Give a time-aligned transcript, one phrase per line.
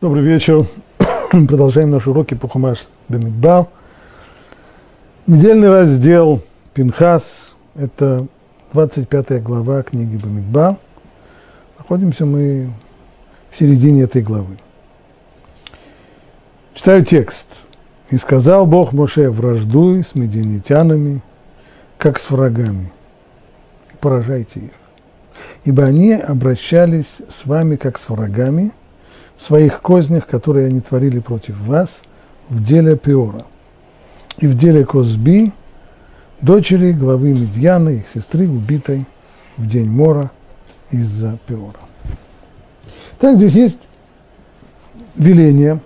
[0.00, 0.64] Добрый вечер.
[1.30, 3.66] Продолжаем наши уроки по Хумаш Бемидбар.
[5.26, 6.40] Недельный раздел
[6.72, 7.54] Пинхас.
[7.74, 8.26] Это
[8.72, 10.76] 25 глава книги Бемидбар.
[11.76, 12.72] Находимся мы
[13.50, 14.56] в середине этой главы.
[16.72, 17.44] Читаю текст.
[18.08, 21.20] «И сказал Бог Моше, враждуй с медианитянами,
[21.98, 22.90] как с врагами,
[24.00, 24.70] поражайте их,
[25.66, 28.72] ибо они обращались с вами, как с врагами,
[29.46, 32.02] своих кознях, которые они творили против вас,
[32.48, 33.44] в деле Пиора
[34.38, 35.52] и в деле Козби,
[36.40, 39.04] дочери главы Медьяна, их сестры, убитой
[39.56, 40.30] в день Мора
[40.90, 41.78] из-за Пиора.
[43.18, 43.78] Так, здесь есть
[45.16, 45.80] веление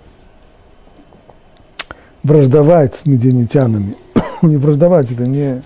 [2.23, 3.95] враждовать с медианитянами.
[4.41, 5.61] не враждовать, это не,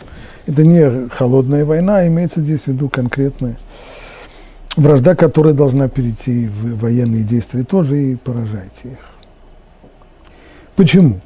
[0.46, 3.56] это не холодная война, имеется здесь в виду конкретная
[4.80, 9.00] вражда, которая должна перейти в военные действия тоже, и поражайте их.
[10.76, 11.20] Почему?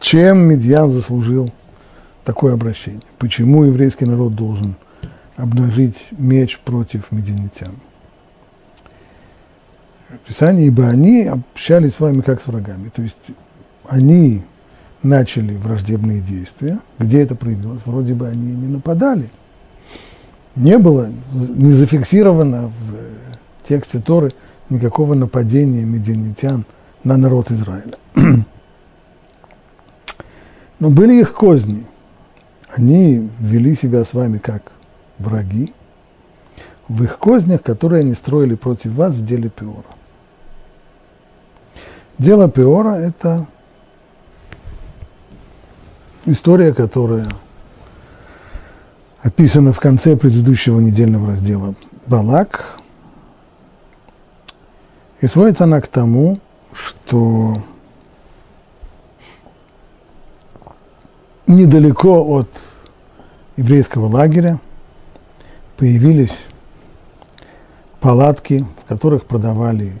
[0.00, 1.52] Чем Медьян заслужил
[2.24, 3.02] такое обращение?
[3.18, 4.76] Почему еврейский народ должен
[5.36, 7.74] обнажить меч против медианитян?
[10.26, 12.88] Писание, ибо они общались с вами как с врагами.
[12.88, 13.30] То есть
[13.86, 14.42] они
[15.02, 16.78] начали враждебные действия.
[16.98, 17.82] Где это проявилось?
[17.84, 19.30] Вроде бы они не нападали–
[20.58, 24.32] не было, не зафиксировано в тексте Торы
[24.68, 26.64] никакого нападения медианитян
[27.04, 27.94] на народ Израиля.
[30.78, 31.86] Но были их козни.
[32.68, 34.72] Они вели себя с вами как
[35.18, 35.72] враги
[36.88, 39.84] в их кознях, которые они строили против вас в деле Пиора.
[42.18, 43.46] Дело Пиора– это
[46.26, 47.28] история, которая
[49.28, 51.74] описано в конце предыдущего недельного раздела
[52.06, 52.80] Балак.
[55.20, 56.38] И сводится она к тому,
[56.72, 57.62] что
[61.46, 62.48] недалеко от
[63.58, 64.60] еврейского лагеря
[65.76, 66.36] появились
[68.00, 69.92] палатки, в которых продавали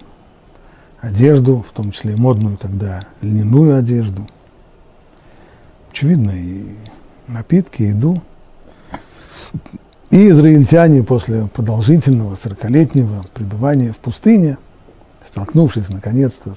[1.00, 4.26] одежду, в том числе модную тогда льняную одежду.
[5.90, 6.64] Очевидно, и
[7.26, 8.22] напитки, и еду–
[10.10, 14.56] и израильтяне после продолжительного сорокалетнего пребывания в пустыне,
[15.30, 16.54] столкнувшись наконец-то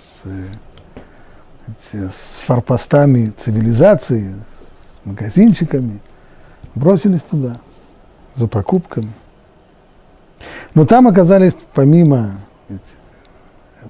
[1.84, 4.34] с, с форпостами цивилизации,
[5.02, 6.00] с магазинчиками,
[6.75, 7.59] бросились туда
[8.36, 9.12] за покупками.
[10.74, 12.38] Но там оказались, помимо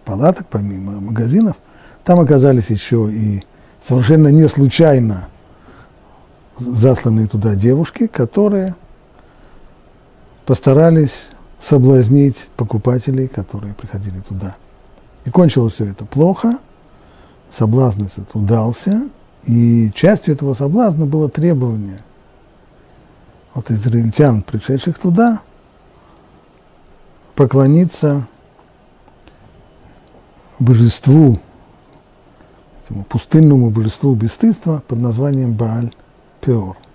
[0.05, 1.55] палаток, помимо магазинов,
[2.03, 3.43] там оказались еще и
[3.87, 5.27] совершенно не случайно
[6.59, 8.75] засланные туда девушки, которые
[10.45, 11.29] постарались
[11.61, 14.55] соблазнить покупателей, которые приходили туда.
[15.25, 16.57] И кончилось все это плохо,
[17.57, 19.03] соблазн этот удался,
[19.45, 22.01] и частью этого соблазна было требование
[23.53, 25.41] от израильтян, пришедших туда,
[27.35, 28.27] поклониться
[30.59, 31.39] божеству,
[32.83, 35.91] этому пустынному божеству бесстыдства под названием Бааль
[36.41, 36.77] Пеор–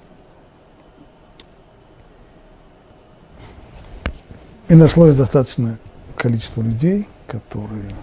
[4.68, 5.78] И нашлось достаточное
[6.16, 7.94] количество людей, которые,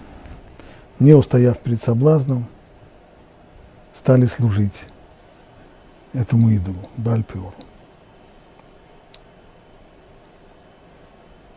[0.98, 2.46] не устояв перед соблазном,
[3.94, 4.84] стали служить
[6.14, 7.52] этому идолу, Бальпиору.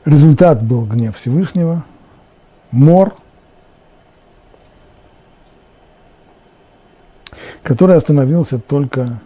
[0.03, 1.85] Результат был гнев Всевышнего,
[2.71, 3.15] мор,
[7.63, 9.21] который остановился только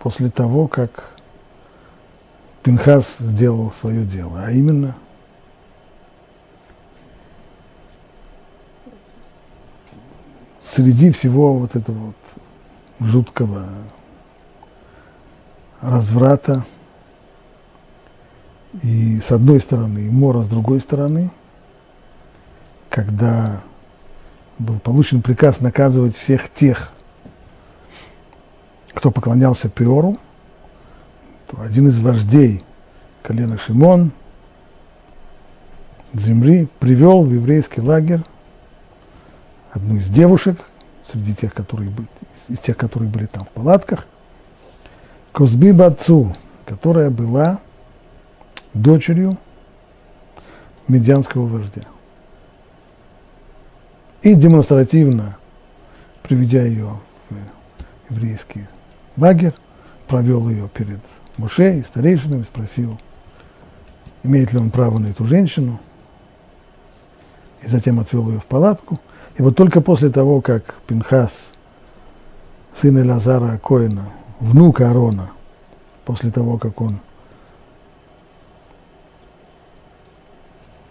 [0.00, 1.10] после того, как
[2.62, 4.96] Пинхас сделал свое дело, а именно
[10.62, 12.16] среди всего вот этого вот
[13.08, 13.68] жуткого
[15.80, 16.64] разврата
[18.82, 21.30] и с одной стороны, и мора с другой стороны,
[22.88, 23.62] когда
[24.58, 26.92] был получен приказ наказывать всех тех,
[28.94, 30.18] кто поклонялся Пиору,
[31.46, 32.64] то один из вождей
[33.22, 34.12] колена Шимон,
[36.12, 38.22] Земли, привел в еврейский лагерь
[39.70, 40.60] одну из девушек,
[41.06, 41.92] среди тех, которые,
[42.48, 44.06] из тех, которые были там в палатках,
[45.32, 46.36] Козби Бацу,
[46.66, 47.60] которая была
[48.74, 49.38] дочерью
[50.88, 51.82] медианского вождя.
[54.22, 55.36] И демонстративно,
[56.22, 56.98] приведя ее
[57.28, 58.66] в еврейский
[59.20, 59.54] лагерь,
[60.08, 61.00] провел ее перед
[61.36, 62.98] Муше и старейшинами, спросил,
[64.22, 65.78] имеет ли он право на эту женщину,
[67.62, 68.98] и затем отвел ее в палатку.
[69.36, 71.52] И вот только после того, как Пинхас,
[72.74, 74.06] сын Элазара Коина,
[74.40, 75.30] внук Аарона,
[76.04, 76.98] после того, как он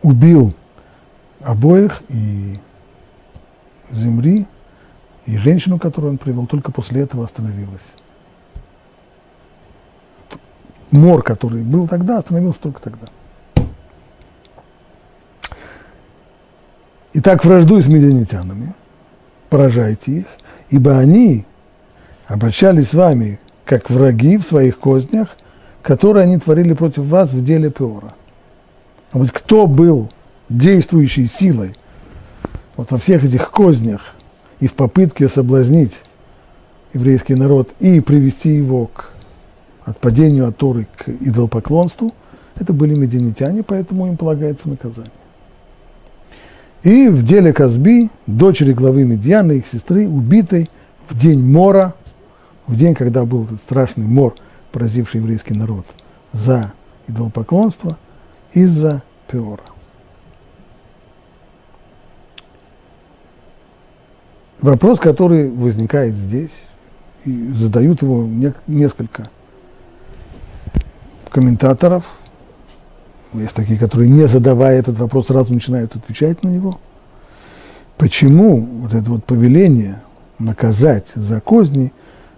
[0.02, 0.54] убил
[1.42, 2.60] обоих и
[3.92, 4.48] земли,
[5.26, 7.94] и женщину, которую он привел, только после этого остановилась.
[10.92, 13.08] Мор, который был тогда, остановился только тогда.
[17.14, 18.74] Итак, враждуй с медианитянами,
[19.50, 20.26] поражайте их,
[20.70, 21.46] ибо они
[22.28, 25.30] обращались с вами как враги в своих кознях,
[25.82, 28.14] которые они творили против вас в деле Пеора.
[29.12, 30.12] А вот кто был
[30.50, 31.76] действующей силой
[32.76, 34.02] вот во всех этих кознях
[34.60, 35.94] и в попытке соблазнить
[36.94, 39.09] еврейский народ и привести его к
[39.90, 42.14] отпадению от Торы к идолопоклонству,
[42.56, 45.12] это были медианитяне, поэтому им полагается наказание.
[46.84, 50.70] И в деле Казби, дочери главы Медьяна, их сестры, убитой
[51.10, 51.96] в день мора,
[52.68, 54.36] в день, когда был этот страшный мор,
[54.72, 55.86] поразивший еврейский народ
[56.32, 56.74] за
[57.08, 57.98] идолопоклонство,
[58.54, 59.64] из-за Пеора.
[64.62, 66.52] Вопрос, который возникает здесь,
[67.26, 69.30] и задают его не, несколько
[71.30, 72.04] комментаторов–
[73.34, 76.80] есть такие, которые, не задавая этот вопрос, сразу начинают отвечать на него.
[77.98, 80.02] Почему вот это вот повеление
[80.40, 81.92] наказать за козни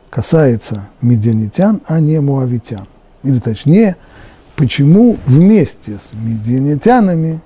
[0.10, 2.88] касается медианитян, а не муавитян?
[3.24, 3.96] Или точнее,
[4.56, 7.40] почему вместе с медианитянами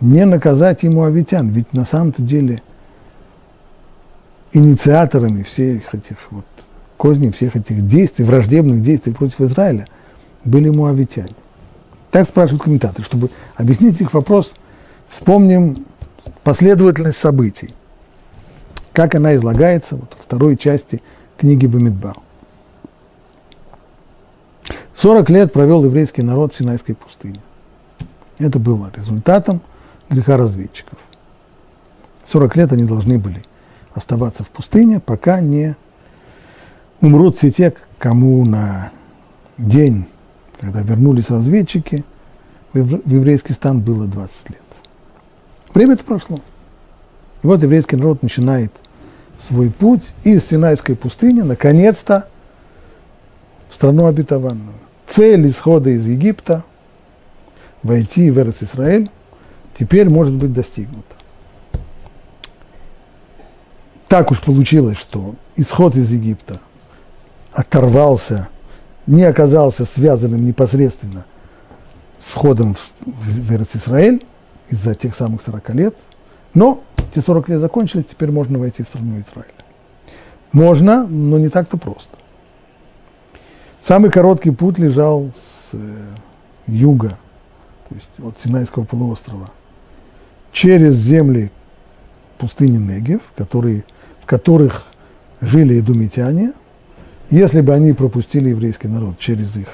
[0.00, 1.48] не наказать и муавитян?
[1.50, 2.62] Ведь на самом-то деле
[4.52, 6.46] инициаторами всех этих вот
[6.98, 9.86] козней, всех этих действий, враждебных действий против Израиля
[10.44, 11.34] были муавитяне.
[12.10, 13.04] Так спрашивают комментаторы.
[13.04, 14.52] Чтобы объяснить их вопрос,
[15.08, 15.86] вспомним
[16.42, 17.74] последовательность событий,
[18.92, 21.00] как она излагается вот, во второй части
[21.38, 22.16] книги Бамидбар.
[24.96, 27.40] 40 лет провел еврейский народ в Синайской пустыне.
[28.38, 29.60] Это было результатом
[30.10, 30.98] греха разведчиков.
[32.24, 33.44] 40 лет они должны были
[33.94, 35.76] оставаться в пустыне, пока не
[37.00, 38.90] умрут все те, кому на
[39.56, 40.06] день
[40.60, 42.04] когда вернулись разведчики,
[42.72, 44.62] в еврейский стан было 20 лет.
[45.74, 46.40] Время это прошло.
[47.42, 48.72] И вот еврейский народ начинает
[49.38, 52.28] свой путь из Синайской пустыни, наконец-то,
[53.70, 54.74] в страну обетованную.
[55.06, 56.64] Цель исхода из Египта,
[57.82, 59.10] войти в Эрец Израиль,
[59.78, 61.14] теперь может быть достигнута.
[64.08, 66.60] Так уж получилось, что исход из Египта
[67.58, 68.48] оторвался
[69.08, 71.24] не оказался связанным непосредственно
[72.20, 74.24] с входом в, Израиль
[74.68, 75.96] из-за тех самых 40 лет,
[76.54, 79.50] но те 40 лет закончились, теперь можно войти в страну Израиля.
[80.52, 82.16] Можно, но не так-то просто.
[83.82, 85.32] Самый короткий путь лежал
[85.70, 86.06] с э,
[86.68, 87.18] юга,
[87.88, 89.50] то есть от Синайского полуострова,
[90.52, 91.50] через земли
[92.38, 93.84] пустыни Негев, которые,
[94.20, 94.86] в которых
[95.40, 96.52] жили идумитяне–
[97.30, 99.68] если бы они пропустили еврейский народ через их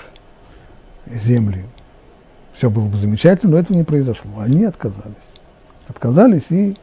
[1.06, 1.64] земли,
[2.52, 4.30] все было бы замечательно, но этого не произошло.
[4.38, 5.14] Они отказались.
[5.88, 6.76] Отказались и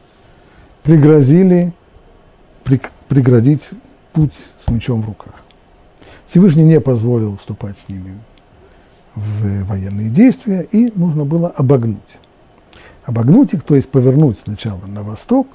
[0.82, 1.72] пригрозили
[3.08, 3.68] преградить
[4.12, 5.34] путь с мечом в руках.
[6.26, 8.14] Всевышний не позволил вступать с ними
[9.14, 11.98] в военные действия, и нужно было обогнуть.
[13.04, 15.48] Обогнуть их, то есть повернуть сначала на восток,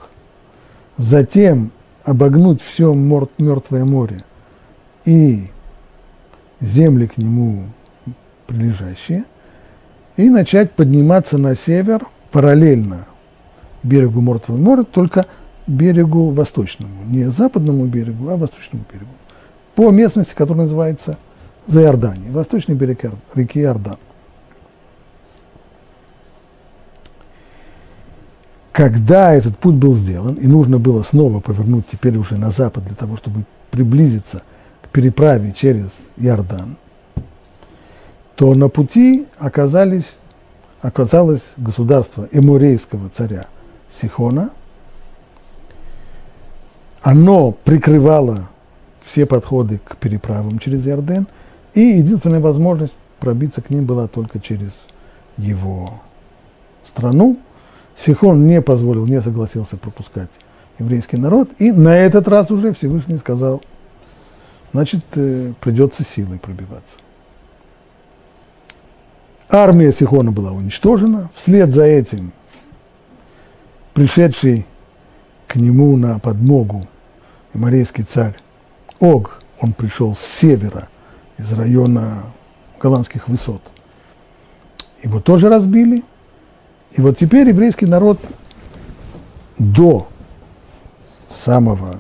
[0.98, 1.72] затем
[2.04, 4.24] обогнуть все мертвое море
[5.08, 5.48] и
[6.60, 7.64] земли к нему
[8.46, 9.24] прилежащие,
[10.18, 13.08] и начать подниматься на север параллельно
[13.84, 15.26] берегу Мертвого моря, только
[15.66, 19.12] берегу восточному, не западному берегу, а восточному берегу,
[19.76, 21.18] по местности, которая называется
[21.68, 23.98] Заиордания, восточный берег реки Иордан.
[28.74, 32.96] Когда этот путь был сделан, и нужно было снова повернуть теперь уже на запад для
[32.96, 34.44] того, чтобы приблизиться–
[34.98, 36.76] переправе через Иордан,
[38.36, 40.18] то на пути оказались,
[40.82, 43.46] оказалось государство эмурейского царя
[44.02, 44.50] Сихона.
[47.04, 48.50] Оно прикрывало
[49.06, 51.28] все подходы к переправам через Иорден,
[51.76, 54.72] и единственная возможность пробиться к ним была только через
[55.38, 55.94] его
[56.88, 57.38] страну.
[57.96, 60.32] Сихон не позволил, не согласился пропускать
[60.80, 63.62] еврейский народ, и на этот раз уже Всевышний сказал–
[64.74, 66.98] значит, э, придется силой пробиваться.
[69.50, 72.34] Армия Сихона была уничтожена, вслед за этим
[73.94, 74.66] пришедший
[75.48, 76.88] к нему на подмогу
[77.54, 78.36] морейский царь
[79.00, 80.90] Ог, он пришел с севера,
[81.38, 82.24] из района
[82.80, 83.62] голландских высот.
[85.04, 86.04] Его тоже разбили.
[86.94, 88.20] И вот теперь еврейский народ
[89.58, 90.08] до
[91.44, 92.00] самого,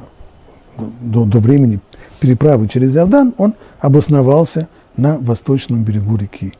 [0.77, 1.79] до, до времени
[2.17, 6.53] переправы через Иордан, он обосновался на восточном берегу реки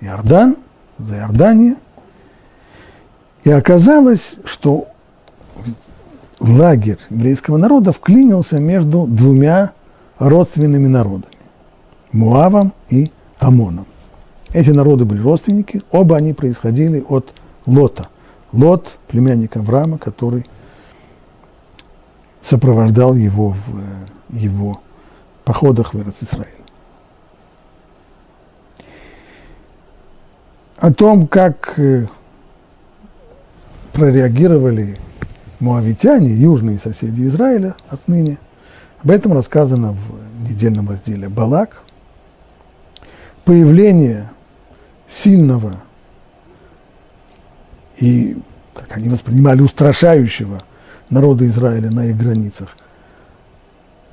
[0.00, 0.56] Иордан,
[0.98, 1.76] за Иордания.
[3.44, 4.88] И оказалось, что
[6.40, 9.72] лагерь еврейского народа вклинился между двумя
[10.18, 11.24] родственными народами–
[12.12, 13.86] Муавом и Амоном.
[14.52, 17.32] Эти народы были родственники, оба они происходили от
[17.66, 18.08] Лота.
[18.52, 20.46] Лот– племянник Авраама, который
[22.42, 23.56] сопровождал его в
[24.32, 24.80] э, его
[25.46, 26.48] походах в Израиль.
[30.76, 32.08] О том, как э,
[33.92, 34.98] прореагировали
[35.60, 38.38] муавитяне, южные соседи Израиля отныне,
[39.02, 41.80] об этом рассказано в недельном разделе Балак.
[43.44, 44.28] Появление
[45.08, 45.80] сильного
[47.98, 48.36] и,
[48.74, 50.64] как они воспринимали, устрашающего
[51.08, 52.76] народа Израиля на их границах,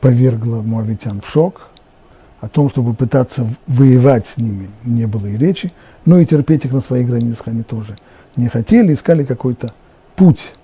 [0.04, 1.70] повергло муавитян в шок.
[2.42, 5.72] О том, чтобы пытаться воевать с ними, не было и речи,
[6.04, 7.98] но и терпеть их на своих границах они тоже
[8.36, 9.74] не хотели, искали какой-то
[10.18, 10.56] путь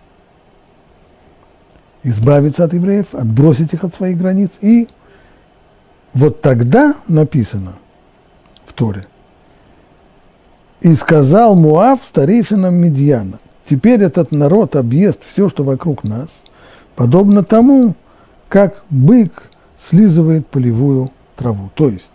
[2.03, 4.49] избавиться от евреев, отбросить их от своих границ.
[4.59, 4.89] И
[6.13, 7.75] вот тогда написано
[8.65, 9.05] в Торе,
[10.81, 16.27] «И сказал Муав старейшинам Медьяна, теперь этот народ объест все, что вокруг нас,
[16.97, 17.95] подобно тому,
[18.49, 19.43] как бык
[19.81, 21.69] слизывает полевую траву».
[21.75, 22.09] То есть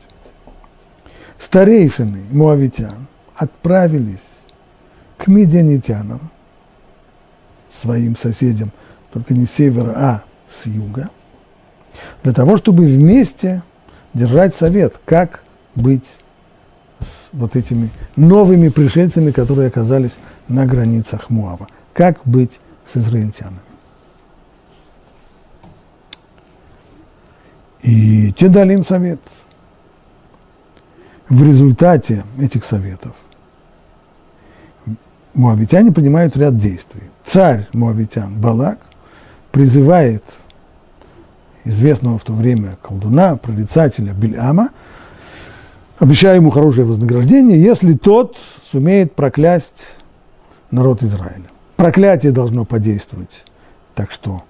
[1.38, 4.18] старейшины муавитян отправились
[5.16, 6.30] к медианитянам,
[7.70, 8.70] своим соседям–
[9.14, 11.08] только не с севера, а с юга,
[12.24, 13.62] для того, чтобы вместе
[14.12, 15.44] держать совет, как
[15.76, 16.04] быть
[16.98, 20.16] с вот этими новыми пришельцами, которые оказались
[20.48, 22.50] на границах Муава, как быть
[22.92, 23.60] с израильтянами.
[27.84, 29.20] И те дали им совет.
[31.28, 33.12] В результате этих советов
[35.34, 37.04] муавитяне принимают ряд действий.
[37.24, 38.78] Царь муавитян Балак–
[39.54, 40.24] призывает
[41.64, 44.70] известного в то время колдуна, прорицателя Бельама,
[46.00, 48.36] обещая ему хорошее вознаграждение, если тот
[48.72, 49.70] сумеет проклясть
[50.72, 51.44] народ Израиля.
[51.76, 53.44] Проклятие должно подействовать
[53.94, 54.42] так, что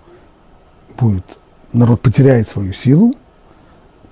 [0.98, 1.26] будет,
[1.74, 3.14] народ потеряет свою силу,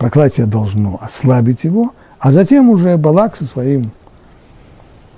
[0.02, 3.92] проклятие должно ослабить его, а затем уже Балак со своим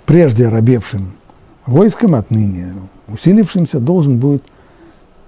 [0.05, 1.15] прежде оробевшим
[1.65, 2.75] войском, отныне
[3.09, 4.43] усилившимся, должен будет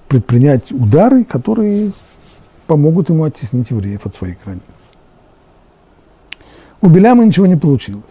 [0.08, 1.92] предпринять удары, которые
[2.66, 4.62] помогут ему оттеснить евреев от своих границ.
[6.82, 8.04] У Беляма ничего не получилось.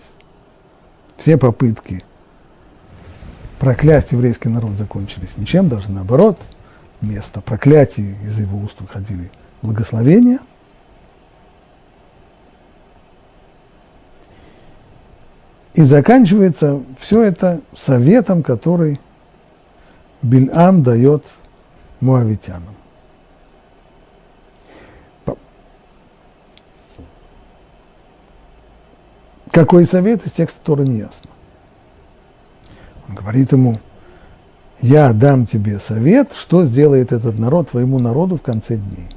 [1.17, 2.03] Все попытки
[3.59, 6.41] проклясть еврейский народ закончились ничем, даже наоборот.
[7.01, 9.29] Вместо проклятий из его уст выходили
[9.61, 10.39] благословения.
[15.75, 18.99] И заканчивается все это советом, который
[20.21, 21.25] Бильам дает
[21.99, 22.75] муавитянам.
[29.51, 31.29] Какой совет из текста Тора не ясно.
[33.09, 33.79] Он говорит ему,
[34.81, 39.09] я дам тебе совет, что сделает этот народ твоему народу в конце дней.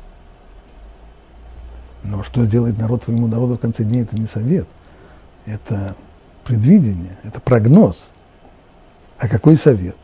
[2.02, 4.66] Но что сделает народ твоему народу в конце дней, это не совет,
[5.46, 5.94] это
[6.48, 8.08] предвидение, это прогноз.
[9.18, 9.96] А какой совет?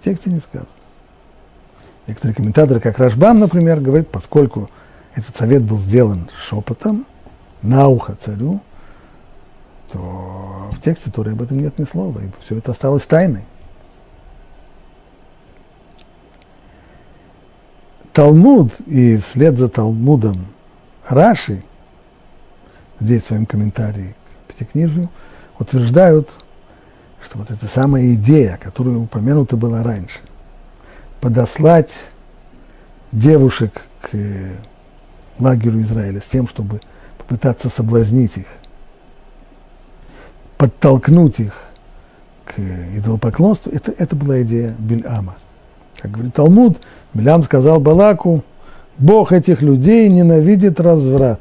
[0.00, 0.68] В тексте не сказано.
[2.08, 4.68] Некоторые комментаторы, как Рашбам, например, говорят, поскольку
[5.14, 7.06] этот совет был сделан шепотом,
[7.62, 8.60] на ухо царю,
[9.92, 13.44] то в тексте Торы об этом нет ни слова, и все это осталось тайной.
[18.12, 20.46] Талмуд и вслед за Талмудом
[21.06, 21.62] Раши,
[22.98, 24.16] здесь в своем комментарии
[24.46, 25.08] Пятикнижию,
[25.58, 26.30] утверждают,
[27.22, 30.18] что вот эта самая идея, которая упомянута была раньше–
[31.20, 31.92] подослать
[33.12, 34.16] девушек к
[35.38, 36.80] лагерю Израиля с тем, чтобы
[37.18, 38.46] попытаться соблазнить их,
[40.56, 41.52] подтолкнуть их
[42.44, 45.36] к идолопоклонству, это, это была идея Бельама.
[45.98, 46.80] Как говорит Талмуд,
[47.12, 48.44] Бельам сказал Балаку,
[48.98, 51.40] Бог этих людей ненавидит разврат,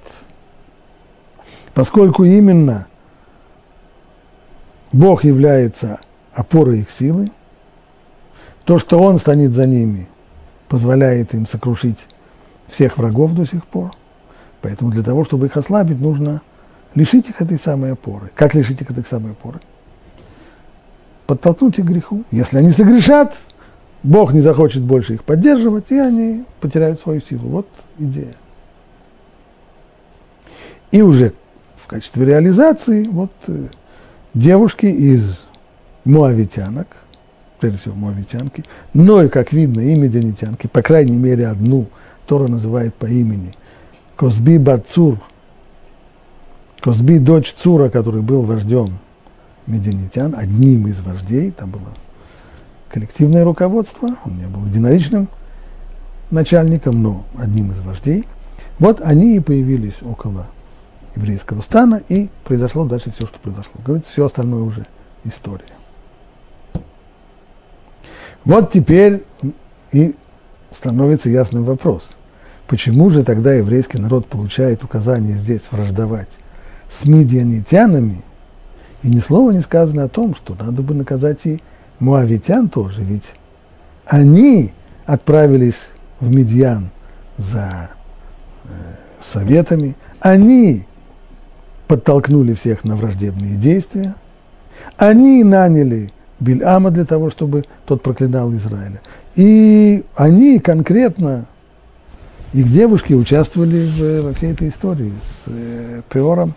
[1.73, 2.87] поскольку именно
[4.95, 5.99] Бог является
[6.33, 7.29] опорой их силы,
[8.63, 10.07] то, что он станет за ними
[10.69, 12.07] позволяет им сокрушить
[12.69, 13.91] всех врагов до сих пор.
[14.61, 16.41] Поэтому для того, чтобы их ослабить, нужно
[16.93, 18.31] лишить их этой самой опоры.
[18.35, 19.59] Как лишить их этой самой опоры?
[21.27, 22.23] Подтолкнуть их к греху.
[22.31, 23.35] Если они согрешат,
[24.01, 27.49] Бог не захочет больше их поддерживать, и они потеряют свою силу.
[27.49, 27.67] Вот
[27.99, 28.35] идея.
[30.91, 31.33] И уже
[31.75, 33.67] в качестве реализации вот э,
[34.35, 35.45] девушки из
[36.03, 36.87] муавитянок,
[37.59, 41.87] прежде всего муавитянки, но и, как видно, и медианитянки, по крайней мере, одну
[42.27, 43.55] Тора называет по имени
[44.15, 45.19] Козби Бацур,
[46.81, 48.99] Козби дочь Цура, который был вождем
[49.65, 51.93] медианитян, одним из вождей, там было
[52.89, 55.27] коллективное руководство, он не был единоличным
[56.29, 58.25] начальником, но одним из вождей.
[58.79, 60.47] Вот они и появились около
[61.15, 63.73] еврейского стана, и произошло дальше все, что произошло.
[63.83, 64.85] Говорится, все остальное уже
[65.23, 65.65] история.
[68.43, 69.23] Вот теперь
[69.91, 70.15] и
[70.71, 72.15] становится ясным вопрос.
[72.67, 76.29] Почему же тогда еврейский народ получает указание здесь враждовать
[76.91, 78.23] с медианитянами,
[79.03, 81.61] и ни слова не сказано о том, что надо бы наказать и
[81.99, 83.25] муавитян тоже, ведь
[84.05, 84.73] они
[85.05, 86.89] отправились в Медьян
[87.37, 87.89] за
[88.63, 88.67] э,
[89.21, 90.85] советами, они
[91.87, 94.15] подтолкнули всех на враждебные действия,
[94.97, 99.01] они наняли Бильама для того, чтобы тот проклинал Израиля.
[99.35, 101.45] И они конкретно,
[102.53, 106.53] их девушки участвовали в, во всей этой истории с э, Пеором.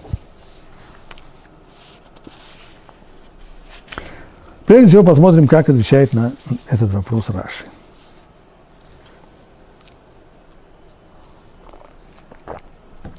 [4.67, 6.33] Прежде всего посмотрим, как отвечает на
[6.69, 7.65] этот вопрос Раши.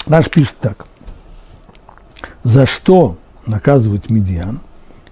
[0.05, 0.88] Раш пишет так.
[2.43, 4.61] За что наказывать медиан?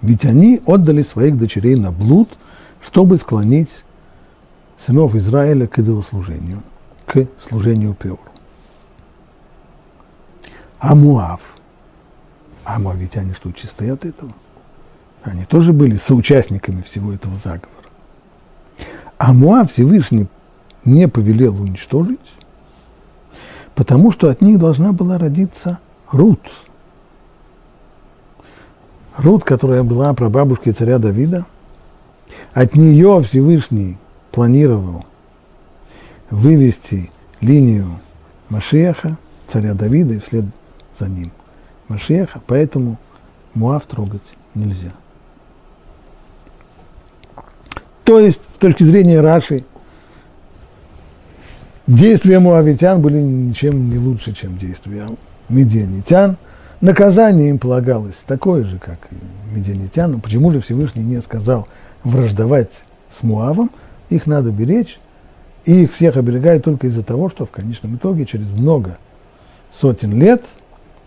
[0.00, 2.30] Ведь они отдали своих дочерей на блуд,
[2.86, 3.84] чтобы склонить
[4.78, 6.62] сынов Израиля к идолослужению,
[7.06, 8.20] к служению Пеору.
[10.78, 11.40] А Муав?
[12.64, 14.32] А Муавитяне что, чистые от этого?
[15.22, 17.68] Они тоже были соучастниками всего этого заговора.
[19.18, 20.28] А Муав Всевышний
[20.84, 22.20] не повелел уничтожить,
[23.74, 25.78] потому что от них должна была родиться
[26.10, 26.40] Рут.
[29.18, 31.44] Рут, которая была прабабушкой царя Давида,
[32.52, 33.98] от нее Всевышний
[34.30, 35.04] планировал
[36.30, 37.98] вывести линию
[38.48, 39.18] Машеха,
[39.52, 40.44] царя Давида, и вслед
[41.00, 41.32] за ним
[41.88, 42.96] Машеха, поэтому
[43.54, 44.22] Муав трогать
[44.54, 44.92] нельзя.
[48.04, 49.64] То есть, с точки зрения Раши,
[51.88, 55.08] действия муавитян были ничем не лучше, чем действия
[55.48, 56.36] медианитян.
[56.80, 60.20] Наказание им полагалось такое же, как и медианитянам.
[60.20, 61.66] Почему же Всевышний не сказал
[62.04, 62.70] враждовать
[63.18, 63.70] с Муавом?
[64.10, 65.00] Их надо беречь,
[65.64, 68.98] и их всех оберегают только из-за того, что в конечном итоге через много
[69.72, 70.44] сотен лет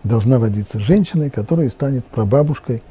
[0.04, 2.82] должна родиться женщина, которая станет прабабушкой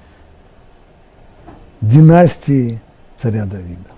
[1.81, 2.81] династии
[3.21, 3.91] царя Давида.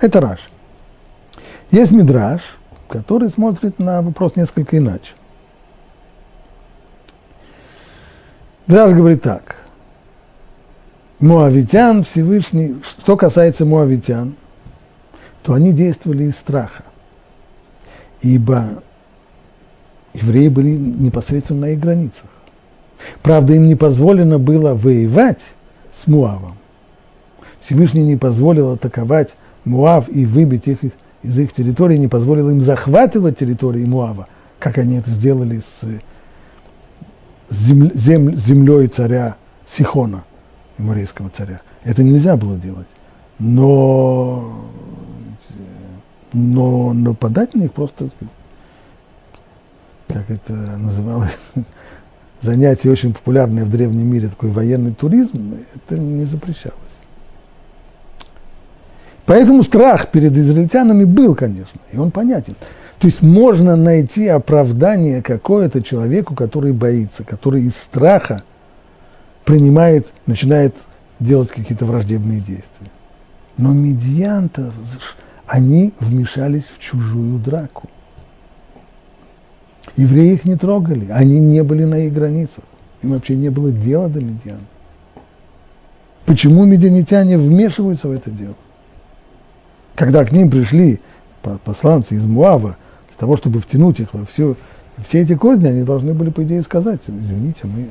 [0.00, 0.48] Это Раш.
[1.72, 2.40] Есть Мидраш,
[2.88, 5.14] который смотрит на вопрос несколько иначе.
[8.68, 9.56] Мидраш говорит так.
[11.20, 14.34] Муавитян Всевышний, что касается муавитян,
[15.42, 16.84] то они действовали из страха,
[18.20, 18.82] ибо
[20.12, 22.26] евреи были непосредственно на их границах.
[23.22, 25.40] Правда, им не позволено было воевать
[25.98, 26.58] с Муавом.
[27.60, 29.30] Всевышний не позволил атаковать
[29.64, 30.78] Муав и выбить их
[31.22, 34.28] из их территории, не позволил им захватывать территории Муава,
[34.58, 35.86] как они это сделали с
[37.50, 40.24] землей, землей царя Сихона,
[40.78, 41.60] еврейского царя.
[41.84, 42.86] Это нельзя было делать.
[43.38, 44.64] Но,
[46.32, 48.10] но нападать на них просто,
[50.08, 51.36] как это называлось,
[52.42, 56.76] занятие очень популярное в древнем мире, такой военный туризм, это не запрещалось.
[59.24, 62.56] Поэтому страх перед израильтянами был, конечно, и он понятен.
[62.98, 68.42] То есть можно найти оправдание какое-то человеку, который боится, который из страха
[69.44, 70.74] принимает, начинает
[71.20, 72.90] делать какие-то враждебные действия.
[73.56, 74.72] Но медианты,
[75.46, 77.88] они вмешались в чужую драку.
[79.96, 82.64] Евреи их не трогали, они не были на их границах.
[83.02, 84.60] Им вообще не было дела до медиан.
[86.26, 88.54] Почему медианитяне вмешиваются в это дело?
[89.98, 91.00] когда к ним пришли
[91.64, 92.76] посланцы из Муава,
[93.18, 94.56] того, чтобы втянуть их во все,
[95.06, 97.88] все эти козни, они должны были, по идее, сказать, извините, мы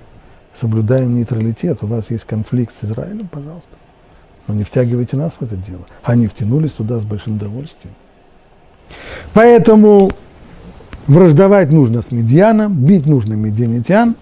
[0.59, 3.69] соблюдаем нейтралитет, у вас есть конфликт с Израилем, пожалуйста,
[4.47, 5.85] но не втягивайте нас в это дело.
[6.03, 7.93] Они втянулись туда с большим удовольствием.
[9.33, 10.09] Поэтому
[11.07, 14.15] враждовать нужно с медьяном, бить нужно медианитян.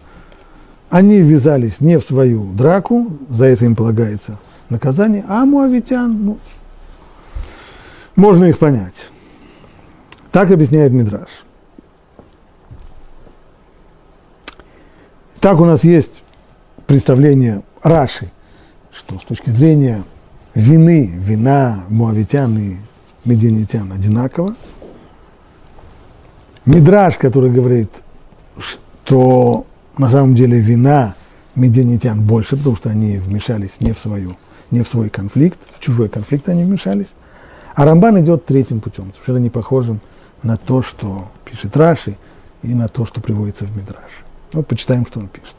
[0.89, 4.37] Они ввязались не в свою драку, за это им полагается
[4.69, 6.37] наказание, а муавитян, ну,
[8.15, 9.09] можно их понять.
[10.35, 11.29] Так объясняет Мидраш.
[15.39, 16.23] Так у нас есть
[16.87, 18.33] представление Раши,
[18.91, 20.03] что с точки зрения
[20.53, 22.75] вины, вина муавитян и
[23.23, 24.55] медианитян одинаково.
[26.65, 27.91] Мидраш, который говорит,
[28.59, 29.65] что
[29.97, 31.15] на самом деле вина
[31.55, 34.35] медианитян больше, потому что они вмешались не в, свою,
[34.69, 37.13] не в свой конфликт, в чужой конфликт они вмешались.
[37.73, 40.01] А Рамбан идет третьим путем, совершенно не похожим
[40.45, 42.17] на то, что пишет Раши,
[42.61, 44.11] и на то, что приводится в Мидраш.
[44.53, 45.55] Вот почитаем, что он пишет.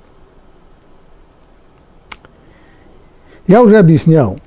[3.46, 4.38] Я уже объяснял,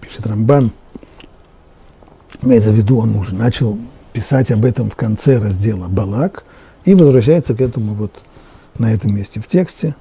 [0.00, 0.72] пишет Рамбан,
[2.42, 3.78] имеется в виду, он уже начал
[4.12, 6.44] писать об этом в конце раздела Балак
[6.84, 8.12] и возвращается к этому вот
[8.78, 9.94] на этом месте в тексте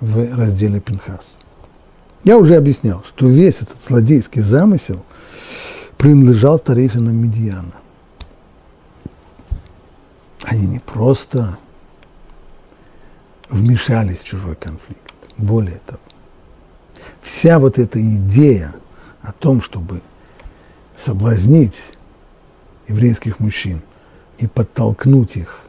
[0.00, 1.24] в разделе Пинхас.
[2.24, 5.04] Я уже объяснял, что весь этот злодейский замысел
[5.96, 7.83] принадлежал старейшинам Медиана.
[10.44, 11.58] Они не просто
[13.48, 16.00] вмешались в чужой конфликт, более того,
[17.22, 18.74] вся вот эта идея
[19.22, 20.00] о том, чтобы
[20.96, 21.76] соблазнить
[22.88, 23.80] еврейских мужчин
[24.38, 25.60] и подтолкнуть их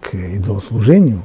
[0.00, 1.22] к идолослужению,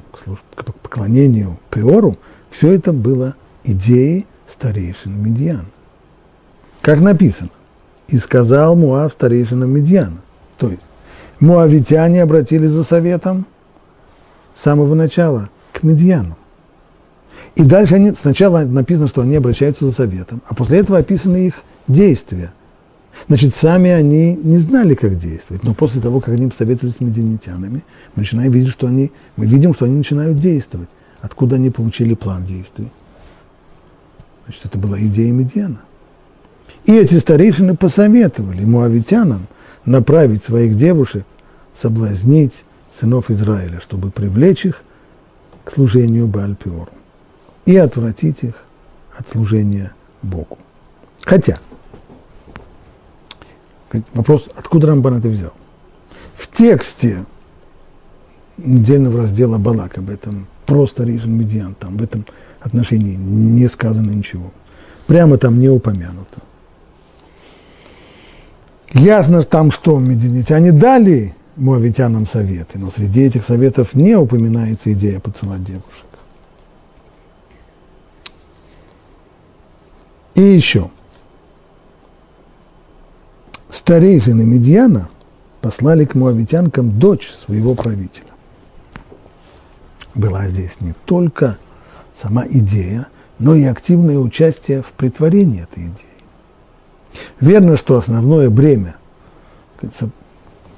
[0.55, 2.17] к поклонению Пеору,
[2.49, 5.65] все это было идеей старейшин Медьяна.
[6.81, 7.49] Как написано,
[8.07, 10.17] и сказал Муав старейшинам Медьяна.
[10.57, 10.81] То есть
[11.43, 13.45] муавитяне обратились за советом
[14.55, 16.37] с самого начала к Медьяну.
[17.55, 21.55] И дальше они, сначала написано, что они обращаются за советом, а после этого описаны их
[21.87, 22.53] действия.
[23.27, 27.83] Значит, сами они не знали, как действовать, но после того, как они посоветовались с медианитянами,
[28.15, 30.89] мы начинаем видеть, что они, мы видим, что они начинают действовать.
[31.21, 32.89] Откуда они получили план действий?
[34.45, 35.81] Значит, это была идея Медиана.
[36.85, 39.47] И эти старейшины посоветовали муавитянам
[39.85, 41.23] направить своих девушек,
[41.81, 42.65] соблазнить
[42.99, 44.81] сынов Израиля, чтобы привлечь их
[45.63, 46.89] к служению Бальпиору
[47.65, 48.55] и отвратить их
[49.17, 50.57] от служения Богу.
[51.23, 51.59] Хотя,
[54.13, 55.53] вопрос, откуда Рамбан это взял?
[56.35, 57.25] В тексте
[58.57, 62.25] недельного раздела Балак об этом, просто Рижин Медиан, там в этом
[62.59, 64.51] отношении не сказано ничего.
[65.07, 66.39] Прямо там не упомянуто.
[68.93, 75.63] Ясно там, что медианитяне дали муавитянам советы, но среди этих советов не упоминается идея поцеловать
[75.63, 76.05] девушек.
[80.35, 80.89] И еще.
[83.69, 85.09] Старейшины Медьяна
[85.61, 88.27] послали к муавитянкам дочь своего правителя.
[90.15, 91.57] Была здесь не только
[92.19, 93.07] сама идея,
[93.39, 97.21] но и активное участие в притворении этой идеи.
[97.39, 98.95] Верно, что основное бремя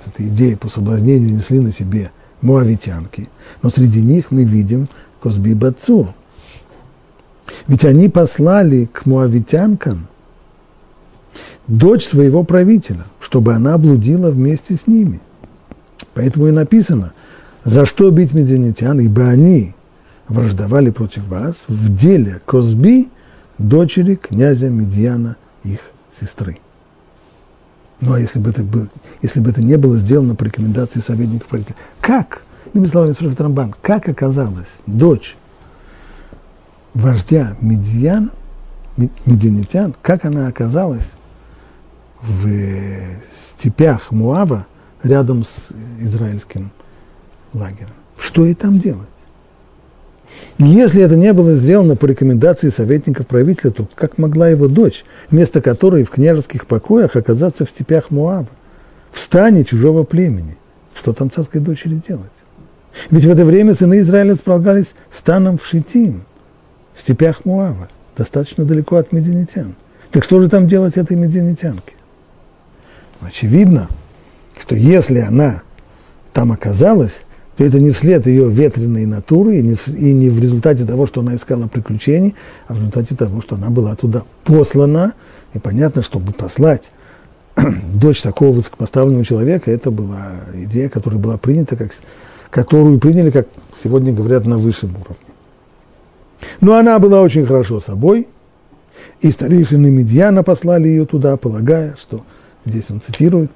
[0.07, 3.29] этой идеи по соблазнению несли на себе муавитянки,
[3.61, 4.87] но среди них мы видим
[5.21, 6.13] Козби Бацур–
[7.67, 10.07] ведь они послали к муавитянкам
[11.67, 15.19] дочь своего правителя, чтобы она блудила вместе с ними.
[16.13, 17.13] Поэтому и написано,
[17.63, 19.73] за что бить медианитян, ибо они
[20.27, 23.09] враждовали против вас в деле Козби,
[23.57, 25.79] дочери князя Медьяна, их
[26.19, 26.59] сестры.
[28.01, 28.87] Ну а если бы это, был,
[29.21, 33.75] если бы это не было сделано по рекомендации советников правителя, как, иными словами, спрашивает Рамбан,
[33.81, 35.35] как оказалось дочь
[36.93, 38.31] вождя Медьян,
[38.97, 41.05] медианитян, как она оказалась
[42.21, 42.49] в
[43.57, 44.65] степях Муава
[45.03, 46.71] рядом с израильским
[47.53, 47.89] лагерем.
[48.17, 49.09] Что ей там делать?
[50.57, 55.61] Если это не было сделано по рекомендации советников правителя, то как могла его дочь, вместо
[55.61, 58.47] которой в княжеских покоях оказаться в степях Муава,
[59.11, 60.57] в стане чужого племени?
[60.93, 62.31] Что там царской дочери делать?
[63.09, 66.23] Ведь в это время сыны Израиля сполгались станом в Шитим–
[66.95, 69.75] в степях Муава, достаточно далеко от мединитян.
[70.11, 71.93] Так что же там делать этой мединитянке?
[73.21, 73.89] Очевидно,
[74.59, 75.61] что если она
[76.33, 77.23] там оказалась,
[77.57, 81.21] то это не вслед ее ветреной натуры и не, и не в результате того, что
[81.21, 82.35] она искала приключений,
[82.67, 85.13] а в результате того, что она была туда послана.
[85.53, 86.83] И понятно, чтобы послать
[87.55, 91.91] дочь такого высокопоставленного человека, это была идея, которая была принята, как,
[92.49, 93.47] которую приняли, как
[93.81, 95.15] сегодня говорят, на высшем уровне.
[96.59, 98.27] Но она была очень хорошо собой,
[99.21, 102.25] И старейшины Медьяна послали ее туда, полагая, что,
[102.65, 103.49] здесь он цитирует,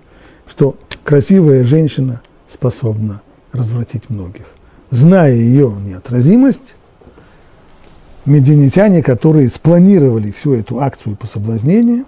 [0.47, 4.45] что красивая женщина способна развратить многих.
[4.91, 6.75] Зная ее неотразимость,
[8.25, 12.05] медианитяне, которые спланировали всю эту акцию по соблазнению,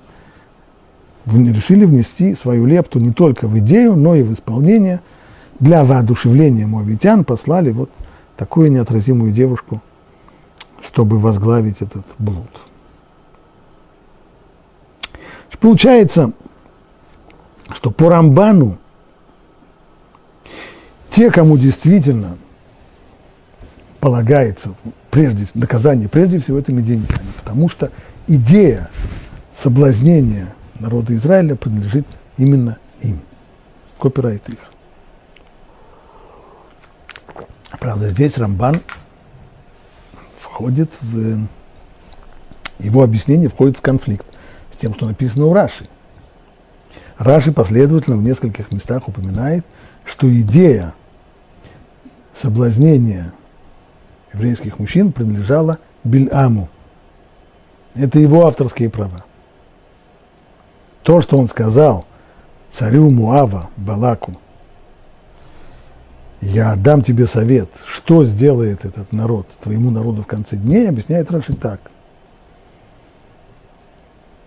[1.26, 5.02] решили внести свою лепту не только в идею, но и в исполнение.
[5.60, 7.92] Для воодушевления моавитян послали вот
[8.36, 9.82] такую неотразимую девушку,
[10.84, 12.50] чтобы возглавить этот блуд.
[15.62, 16.32] Получается,
[17.72, 18.80] что по Рамбану
[21.12, 22.38] те, кому действительно
[24.00, 24.74] полагается
[25.12, 27.92] прежде, наказание, прежде всего это медианитяне, потому что
[28.28, 28.90] идея
[29.56, 33.20] соблазнения народа Израиля принадлежит именно им.
[34.00, 34.58] Копирайт их.
[37.80, 38.82] Правда, здесь Рамбан
[40.40, 41.46] входит в...
[42.80, 44.26] Его объяснение входит в конфликт
[44.74, 45.88] с тем, что написано у Раши.
[47.18, 49.64] Раши последовательно в нескольких местах упоминает,
[50.06, 50.96] что идея
[52.36, 53.34] соблазнения
[54.34, 56.70] еврейских мужчин принадлежала Бильаму.
[57.96, 59.26] Это его авторские права.
[61.04, 62.06] То, что он сказал
[62.72, 64.38] царю Муава, Балаку,
[66.42, 71.54] я дам тебе совет, что сделает этот народ, твоему народу в конце дней, объясняет Раши
[71.54, 71.80] так.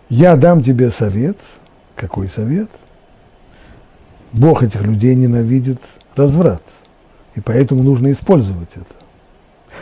[0.08, 1.38] Я дам тебе совет.
[1.96, 2.68] Какой совет?
[4.32, 5.80] Бог этих людей ненавидит
[6.16, 6.62] разврат.
[7.34, 8.94] И поэтому нужно использовать это.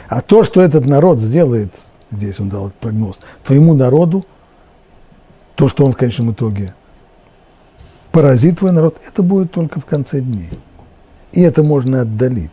[0.09, 1.75] А то, что этот народ сделает,
[2.11, 4.25] здесь он дал прогноз, твоему народу,
[5.55, 6.75] то, что он в конечном итоге
[8.11, 10.51] поразит твой народ, это будет только в конце дней.
[11.33, 12.51] И это можно отдалить.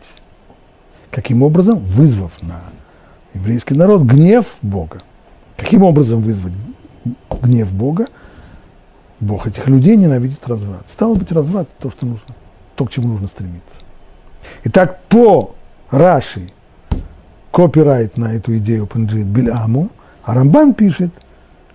[1.10, 1.78] Каким образом?
[1.78, 2.60] Вызвав на
[3.34, 5.02] еврейский народ гнев Бога.
[5.56, 6.54] Каким образом вызвать
[7.42, 8.06] гнев Бога?
[9.18, 10.86] Бог этих людей ненавидит разврат.
[10.92, 12.34] Стало быть, разврат– то, что нужно,
[12.74, 13.79] то, к чему нужно стремиться.
[14.64, 15.54] Итак, по
[15.90, 16.50] Раши
[17.50, 19.90] копирайт на эту идею принадлежит Бильаму,
[20.22, 21.10] а Рамбан пишет,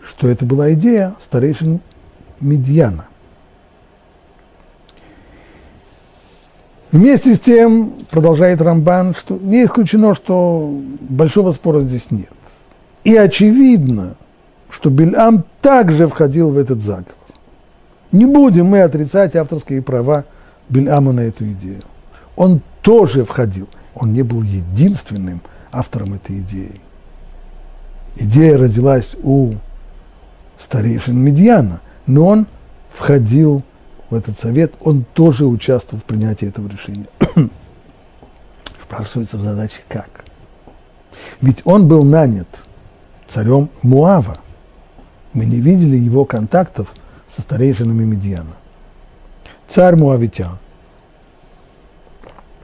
[0.03, 1.81] что это была идея старейшин
[2.39, 3.05] Медьяна.
[6.91, 12.29] Вместе с тем, продолжает Рамбан, что не исключено, что большого спора здесь нет.
[13.03, 14.15] И очевидно,
[14.69, 17.13] что Бельам также входил в этот заговор.
[18.11, 20.23] Не будем мы отрицать авторские права
[20.69, 21.81] Бельама на эту идею.
[22.35, 23.67] Он тоже входил.
[23.93, 26.81] Он не был единственным автором этой идеи.
[28.17, 29.55] Идея родилась у
[30.59, 32.47] старейшин Медьяна, но он
[32.93, 33.63] входил
[34.09, 37.07] в этот совет, он тоже участвовал в принятии этого решения.
[38.83, 40.25] Спрашивается в задаче как?
[41.41, 42.47] Ведь он был нанят
[43.27, 44.37] царем Муава.
[45.33, 46.87] Мы не видели его контактов
[47.35, 48.55] со старейшинами Медьяна.
[49.67, 50.57] Царь Муавитян,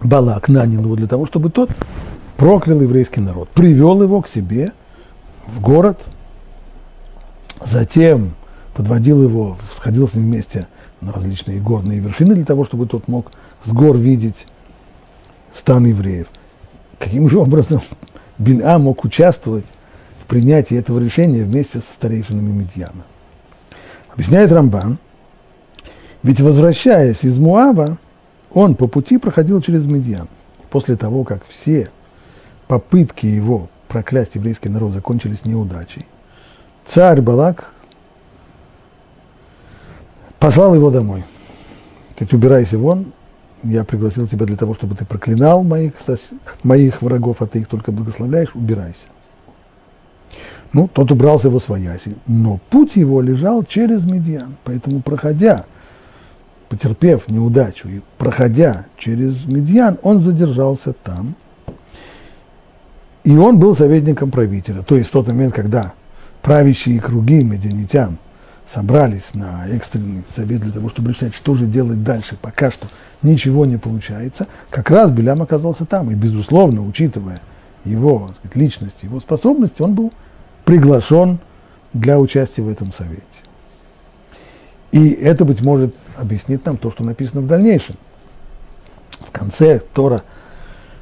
[0.02, 1.70] Балак нанял его для того, чтобы тот
[2.38, 4.72] проклял еврейский народ, привел его к себе
[5.48, 6.00] в город,
[7.64, 8.34] затем
[8.74, 10.68] подводил его, сходил с ним вместе
[11.02, 13.32] на различные горные вершины для того, чтобы тот мог
[13.64, 14.48] с гор видеть
[15.54, 16.28] стан евреев.
[16.98, 17.82] Каким же образом
[18.38, 19.66] Бильа мог участвовать
[20.24, 23.04] в принятии этого решения вместе со старейшинами Медьяна?
[24.14, 24.98] Объясняет Рамбан,
[26.24, 27.98] ведь возвращаясь из Муава,
[28.54, 30.28] он по пути проходил через Медьян.
[30.70, 31.90] После того, как все
[32.68, 36.06] попытки его проклясть еврейский народ закончились неудачей,
[36.88, 37.72] царь Балак
[40.40, 41.26] послал его домой.
[42.16, 43.14] Ты убирайся вон,
[43.64, 45.94] я пригласил тебя для того, чтобы ты проклинал моих,
[46.64, 49.00] моих врагов, а ты их только благословляешь, убирайся.
[50.74, 55.66] Ну, тот убрался во свояси, но путь его лежал через Медиан, поэтому, проходя,
[56.72, 61.36] потерпев неудачу и проходя через Медиан, он задержался там,
[63.24, 65.94] и он был советником правителя, то есть в тот момент, когда
[66.42, 68.18] правящие круги медианитян–
[68.74, 72.88] собрались на экстренный совет для того, чтобы решать, что же делать дальше, пока что
[73.22, 76.12] ничего не получается, как раз Белям оказался там.
[76.12, 77.42] И, безусловно, учитывая
[77.84, 80.14] его сказать, личность, его способности, он был
[80.64, 81.40] приглашен
[81.94, 83.22] для участия в этом совете.
[84.92, 87.96] И это, быть может, объяснит нам то, что написано в дальнейшем.
[89.20, 90.24] В конце Тора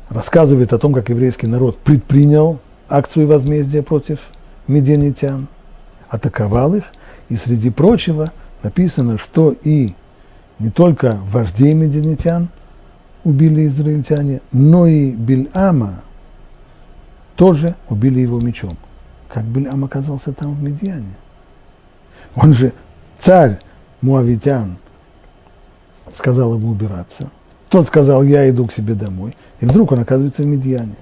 [0.09, 4.19] рассказывает о том, как еврейский народ предпринял акцию возмездия против
[4.67, 5.47] медианитян,
[6.09, 6.83] атаковал их,
[7.29, 8.31] и среди прочего
[8.63, 9.93] написано, что и
[10.59, 12.49] не только вождей медианитян
[13.23, 16.01] убили израильтяне, но и Бильама
[17.35, 18.77] тоже убили его мечом.
[19.29, 21.13] как Билям оказался там в Медиане.
[22.35, 22.73] Он же
[23.19, 23.59] царь
[24.01, 24.77] Муавитян
[26.13, 27.29] сказал ему убираться.
[27.69, 29.35] Тот сказал, я иду к себе домой.
[29.59, 30.95] И вдруг он оказывается в Медиане.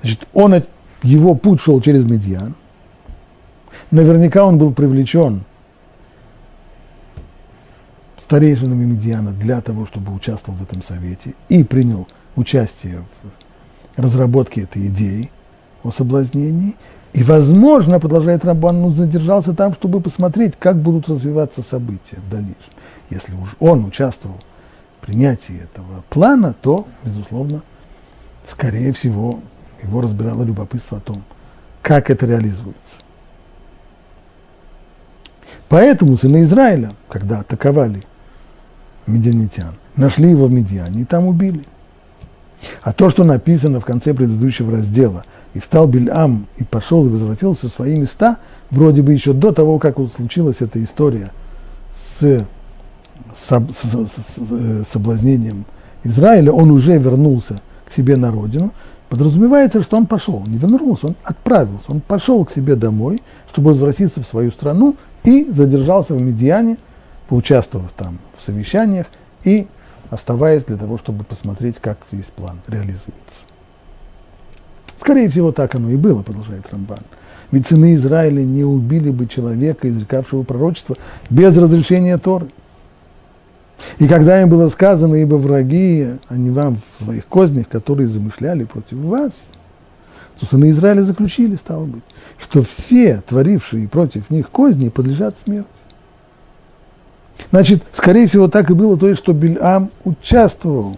[0.00, 0.54] Значит, он,
[1.02, 2.54] его путь шел через Медиан.
[3.90, 5.44] Наверняка он был привлечен
[8.20, 13.04] старейшинами Медиана для того, чтобы участвовал в этом совете и принял участие
[13.96, 15.30] в разработке этой идеи
[15.82, 16.74] о соблазнении.
[17.14, 22.72] И, возможно, продолжает Рабан, ну, задержался там, чтобы посмотреть, как будут развиваться события в дальнейшем.
[23.08, 24.40] Если уж он участвовал
[24.98, 27.62] в принятии этого плана, то, безусловно,
[28.44, 29.38] скорее всего,
[29.80, 31.22] его разбирало любопытство о том,
[31.82, 32.74] как это реализуется.
[35.68, 38.02] Поэтому сыны Израиля, когда атаковали
[39.06, 41.64] медианитян, нашли его в Медиане и там убили.
[42.82, 45.24] А то, что написано в конце предыдущего раздела,
[45.54, 48.38] и встал Бельам и пошел и возвратился в свои места,
[48.70, 51.30] вроде бы еще до того, как случилась эта история
[52.18, 52.44] с,
[53.38, 55.64] с, с, с соблазнением
[56.02, 58.72] Израиля, он уже вернулся к себе на родину,
[59.08, 64.22] подразумевается, что он пошел, не вернулся, он отправился, он пошел к себе домой, чтобы возвратиться
[64.22, 66.78] в свою страну и задержался в Медиане,
[67.28, 69.06] поучаствовав там в совещаниях
[69.44, 69.66] и
[70.10, 73.53] оставаясь для того, чтобы посмотреть, как весь план реализуется.
[75.00, 77.00] Скорее всего, так оно и было, продолжает Рамбан.
[77.50, 80.96] Ведь сыны Израиля не убили бы человека, изрекавшего пророчество,
[81.30, 82.48] без разрешения Торы.
[83.98, 88.98] И когда им было сказано, ибо враги, они вам в своих кознях, которые замышляли против
[88.98, 89.32] вас,
[90.38, 92.02] то сыны Израиля заключили, стало быть,
[92.38, 95.68] что все творившие против них козни подлежат смерти.
[97.50, 100.96] Значит, скорее всего, так и было то, есть, что Бильам участвовал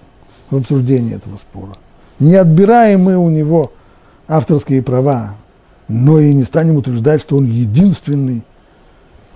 [0.50, 1.76] в обсуждении этого спора.
[2.18, 3.72] Не отбираем мы у него
[4.28, 5.34] авторские права,
[5.88, 8.42] но и не станем утверждать, что он единственный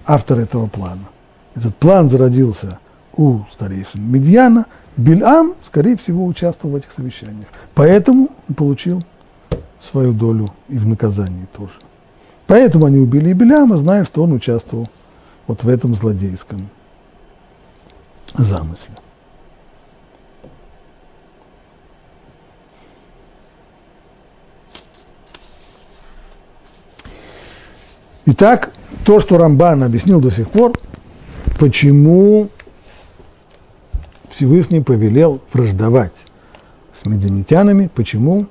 [0.06, 1.08] автор этого плана.
[1.54, 2.78] Этот план зародился
[3.16, 7.46] у старейшин Медьяна, Бильам, скорее всего, участвовал в этих совещаниях.
[7.74, 9.04] Поэтому он получил
[9.80, 11.72] свою долю и в наказании тоже.
[12.46, 14.88] Поэтому они убили и Беляма, зная, что он участвовал
[15.46, 16.68] вот в этом злодейском
[18.36, 18.94] замысле.
[28.32, 28.70] Итак,
[29.04, 30.78] то, что Рамбан объяснил до сих пор,
[31.58, 32.48] почему
[34.30, 36.12] Всевышний повелел враждовать
[36.94, 38.46] с медианитянами, почему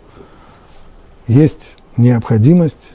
[1.29, 2.91] есть необходимость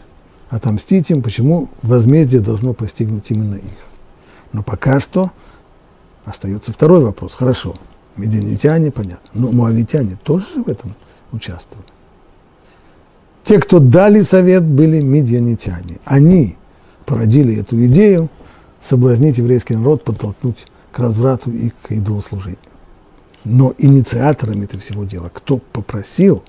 [0.51, 3.79] отомстить им, почему возмездие должно постигнуть именно их.
[4.53, 5.31] Но пока что
[6.27, 7.33] остается второй вопрос.
[7.33, 7.77] Хорошо,
[8.17, 10.93] медианитяне, понятно, но муавитяне тоже в этом
[11.33, 11.89] участвовали.
[13.47, 15.97] Те, кто дали совет, были медианитяне.
[16.05, 16.59] Они
[17.05, 18.29] породили эту идею
[18.83, 22.59] соблазнить еврейский народ, подтолкнуть к разврату и к идолослужению.
[23.45, 26.43] Но инициаторами этого всего дела, кто попросил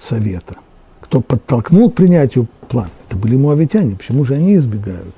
[0.00, 0.56] совета,
[1.00, 3.96] кто подтолкнул к принятию плана, это были муавитяне.
[3.96, 5.14] Почему же они избегают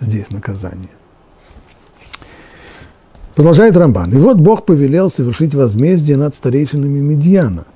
[0.00, 0.90] здесь наказания?
[3.34, 4.12] Продолжает Рамбан.
[4.12, 7.66] И вот Бог повелел совершить возмездие над старейшинами Медьяна.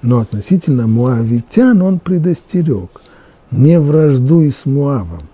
[0.00, 3.02] Но относительно муавитян он предостерег.
[3.50, 5.28] Не враждуй с Муавом.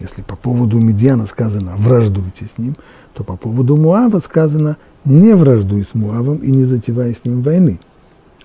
[0.00, 2.74] Если по поводу Медьяна сказано «враждуйте с ним»,
[3.12, 7.78] то по поводу Муава сказано «не враждуй с Муавом и не затевай с ним войны».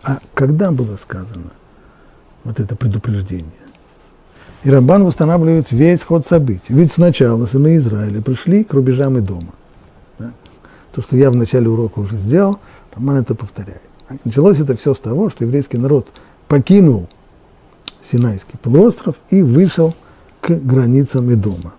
[0.04, 1.52] А когда было сказано
[2.44, 3.52] вот это предупреждение?
[4.64, 6.62] И Рамбан восстанавливает весь ход событий.
[6.70, 9.54] Ведь сначала сыны Израиля пришли к рубежам и дома.
[10.20, 10.32] Да?
[10.92, 12.60] То, что я в начале урока уже сделал,
[12.94, 13.82] Рамбан это повторяет.
[14.26, 16.08] Началось это все с того, что еврейский народ
[16.48, 17.08] покинул
[18.12, 19.96] Синайский полуостров и вышел
[20.46, 21.74] к границам Идома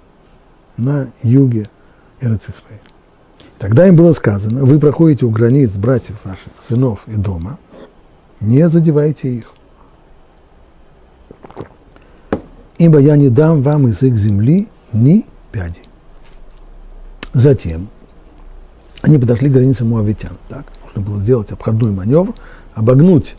[0.76, 1.70] на юге
[2.20, 2.80] Эрцисраиля.
[3.58, 7.58] Тогда им было сказано, вы проходите у границ братьев ваших, сынов и дома,
[8.40, 9.52] не задевайте их.
[12.78, 15.80] Ибо я не дам вам из их земли ни пяди.
[17.32, 17.88] Затем
[19.00, 20.36] они подошли к границе Муавитян.
[20.48, 22.34] Так, нужно было сделать обходной маневр,
[22.74, 23.36] обогнуть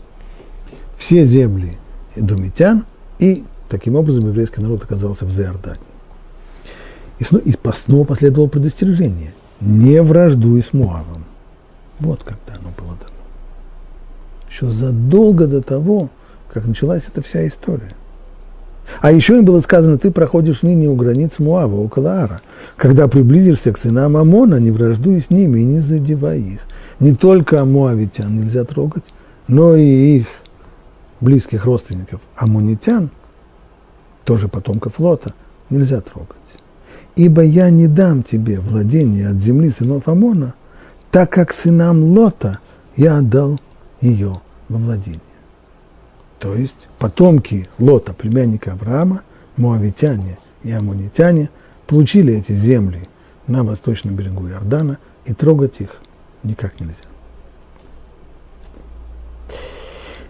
[0.96, 1.76] все земли
[2.16, 2.86] Эдомитян
[3.18, 5.80] и Таким образом, еврейский народ оказался в Зеордании.
[7.18, 9.32] И снова последовало предостережение.
[9.60, 11.24] Не враждуй с Муавом.
[12.00, 13.10] Вот когда оно было дано.
[14.48, 16.10] Еще задолго до того,
[16.52, 17.94] как началась эта вся история.
[19.00, 22.40] А еще им было сказано, ты проходишь у границ Муава, около Ара.
[22.76, 26.60] Когда приблизишься к сынам Амона, не враждуй с ними и не задевай их.
[27.00, 29.04] Не только Муавитян нельзя трогать,
[29.46, 30.26] но и их
[31.20, 33.10] близких родственников, амунитян,
[34.28, 35.32] тоже потомков Лота,
[35.70, 36.36] нельзя трогать.
[37.16, 40.52] Ибо я не дам тебе владение от земли сынов Амона,
[41.10, 42.58] так как сынам Лота
[42.94, 43.58] я отдал
[44.02, 45.22] ее во владение.
[46.40, 49.22] То есть потомки Лота, племянника Авраама,
[49.56, 51.48] моавитяне и амонитяне,
[51.86, 53.08] получили эти земли
[53.46, 56.02] на восточном берегу Иордана, и трогать их
[56.42, 56.96] никак нельзя.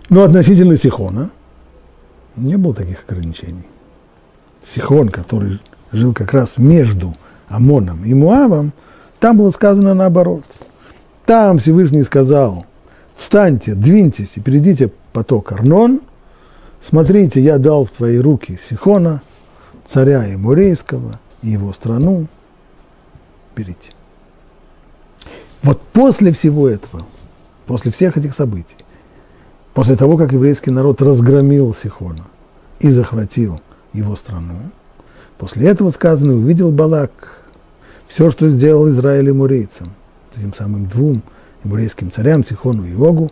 [0.08, 1.30] Но относительно Сихона
[2.36, 3.66] не было таких ограничений.
[4.74, 5.60] Сихон, который
[5.92, 7.14] жил как раз между
[7.48, 8.72] Амоном и Муавом,
[9.20, 10.44] там было сказано наоборот.
[11.26, 12.66] Там Всевышний сказал,
[13.16, 16.00] встаньте, двиньтесь и перейдите поток Арнон,
[16.82, 19.22] смотрите, я дал в твои руки Сихона,
[19.90, 22.26] царя Эмурейского и его страну,
[23.56, 23.92] берите.
[25.62, 27.04] Вот после всего этого,
[27.66, 28.76] после всех этих событий,
[29.74, 32.24] после того, как еврейский народ разгромил Сихона
[32.78, 33.60] и захватил
[33.92, 34.56] его страну,
[35.38, 37.42] после этого сказано, увидел Балак
[38.08, 39.92] все, что сделал Израиль эмурейцам,
[40.34, 41.22] тем самым двум
[41.64, 43.30] еврейским царям, Сихону и Огу,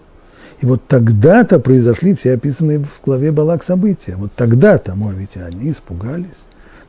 [0.61, 4.17] и вот тогда-то произошли все описанные в главе Балак события.
[4.17, 6.29] Вот тогда-то моавитяне испугались,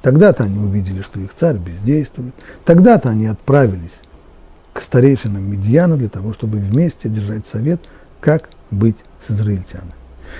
[0.01, 2.33] тогда-то они увидели, что их царь бездействует,
[2.65, 3.99] тогда-то они отправились
[4.73, 7.81] к старейшинам Медьяна для того, чтобы вместе держать совет,
[8.19, 9.93] как быть с израильтянами.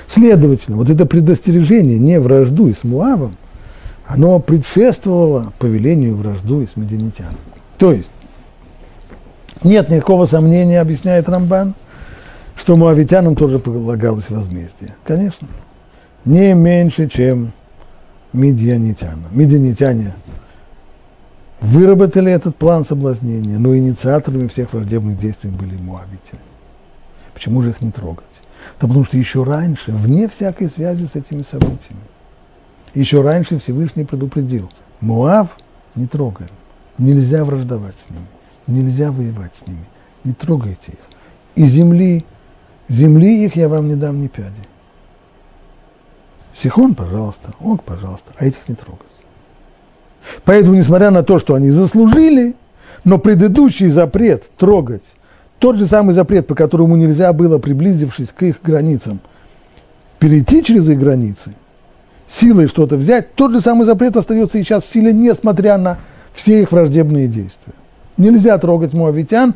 [0.07, 3.35] Следовательно, вот это предостережение «не враждуй с Муавом»,
[4.05, 7.37] оно предшествовало повелению враждуй с медианитянами.
[7.77, 8.09] То есть,
[9.63, 11.73] нет никакого сомнения, объясняет Рамбан,
[12.55, 14.95] что муавитянам тоже полагалось возмездие.
[15.03, 15.47] Конечно.
[16.25, 17.51] Не меньше, чем
[18.33, 19.25] медианитянам.
[19.31, 20.13] Медианитяне
[21.59, 26.41] выработали этот план соблазнения, но инициаторами всех враждебных действий были муавитяне.
[27.33, 28.25] Почему же их не трогать?
[28.79, 32.01] Да потому что еще раньше, вне всякой связи с этими событиями,
[32.93, 35.49] еще раньше Всевышний предупредил, Муав
[35.95, 36.51] не трогаем,
[36.97, 38.27] нельзя враждовать с ними,
[38.67, 39.85] нельзя воевать с ними,
[40.23, 40.99] не трогайте их.
[41.55, 42.25] И земли,
[42.89, 44.67] земли их я вам не дам ни пяди.
[46.55, 49.01] Сихон, пожалуйста, Ог, пожалуйста, а этих не трогать.
[50.43, 52.55] Поэтому, несмотря на то, что они заслужили,
[53.03, 55.03] но предыдущий запрет трогать,
[55.59, 59.19] тот же самый запрет, по которому нельзя было, приблизившись к их границам,
[60.19, 61.53] перейти через их границы,
[62.29, 65.97] силой что-то взять, тот же самый запрет остается сейчас в силе, несмотря на
[66.33, 67.73] все их враждебные действия.
[68.17, 69.55] Нельзя трогать муавитян,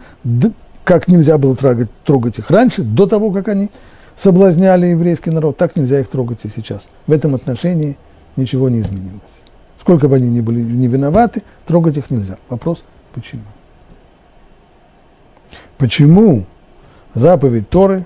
[0.83, 3.69] как нельзя было трогать, трогать их раньше, до того, как они
[4.15, 6.81] соблазняли еврейский народ, так нельзя их трогать и сейчас.
[7.07, 7.97] В этом отношении
[8.35, 9.21] ничего не изменилось.
[9.79, 12.37] Сколько бы они ни были не виноваты, трогать их нельзя.
[12.49, 12.83] Вопрос,
[13.13, 13.41] почему?
[15.81, 16.45] Почему
[17.15, 18.05] заповедь Торы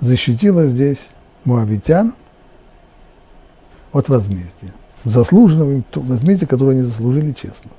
[0.00, 0.98] защитила здесь
[1.44, 2.12] муавитян
[3.92, 4.72] от возмездия?
[5.04, 7.70] Заслуженного возмездия, которое они заслужили честно.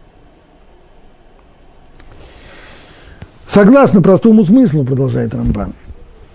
[3.45, 5.73] Согласно простому смыслу, продолжает Рамбан,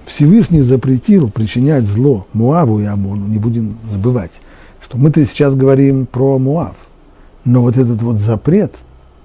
[0.04, 4.32] Всевышний запретил причинять зло Муаву и Амону, не будем забывать,
[4.82, 6.76] что мы-то сейчас говорим про Муав,
[7.46, 8.74] но вот этот вот запрет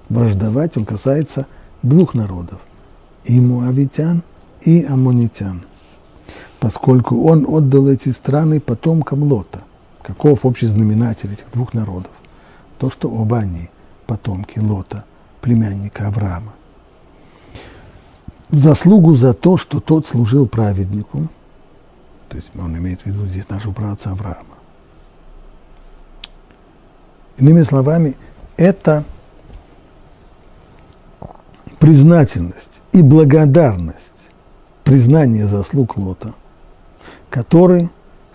[0.08, 1.44] враждовать, он касается
[1.82, 2.58] двух народов,
[3.24, 4.22] и муавитян,
[4.62, 5.62] и аммонитян,
[6.60, 9.62] поскольку он отдал эти страны потомкам Лота.
[10.02, 12.10] Каков общий знаменатель этих двух народов?
[12.78, 13.70] То, что оба они
[14.06, 15.04] потомки Лота,
[15.40, 16.52] племянника Авраама.
[18.50, 21.28] Заслугу за то, что тот служил праведнику,
[22.28, 24.54] то есть он имеет в виду здесь нашего праотца Авраама,
[27.36, 28.14] Иными словами,
[28.56, 29.02] это
[31.80, 33.98] признательность и благодарность,
[34.84, 36.32] признание заслуг Лота,
[37.28, 37.90] который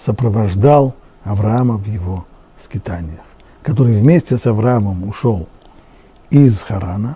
[0.06, 2.26] сопровождал Авраама в его
[2.66, 3.24] скитаниях,
[3.64, 5.48] который вместе с Авраамом ушел
[6.30, 7.16] из Харана,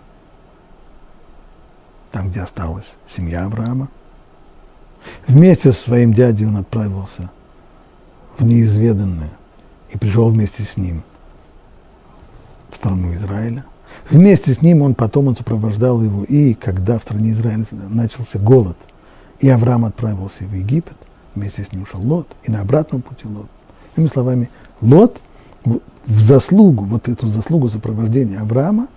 [2.13, 3.89] там, где осталась семья Авраама.
[5.27, 7.29] Вместе со своим дядей он отправился
[8.37, 9.31] в неизведанное
[9.91, 11.03] и пришел вместе с ним–
[12.73, 13.65] страну Израиля.
[14.09, 18.77] Вместе с ним он потом он сопровождал его, и когда в стране Израиля начался голод,
[19.39, 20.95] и Авраам отправился в Египет,
[21.35, 23.47] вместе с ним ушел Лот, и на обратном пути Лот.
[23.95, 24.49] Иными словами,
[24.81, 25.17] Лот
[25.63, 28.87] в заслугу, вот эту заслугу сопровождения Авраама,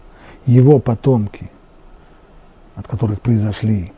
[0.45, 1.51] его потомки,
[2.75, 3.93] от которых произошли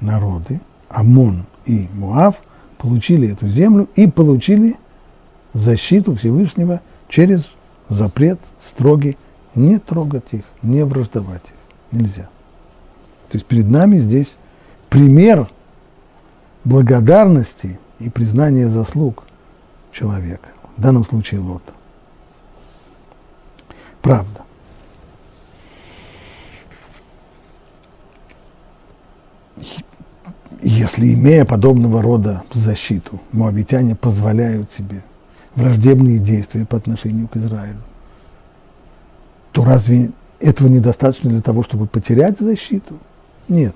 [0.00, 2.34] народы, Амон и Муав,
[2.78, 4.76] получили эту землю и получили
[5.54, 7.42] защиту Всевышнего через
[7.88, 8.38] запрет
[8.70, 9.16] строгий,
[9.54, 11.98] не трогать их, не враждовать их.
[11.98, 12.28] Нельзя.
[13.30, 14.34] То есть перед нами здесь
[14.88, 15.48] пример
[16.64, 19.24] благодарности и признания заслуг
[19.92, 21.72] человека, в данном случае Лота.
[24.02, 24.40] правда.
[30.62, 35.02] Если, имея подобного рода защиту, моавитяне позволяют себе
[35.54, 37.80] враждебные действия по отношению к Израилю,
[39.52, 42.98] то разве этого недостаточно для того, чтобы потерять защиту?
[43.48, 43.74] Нет.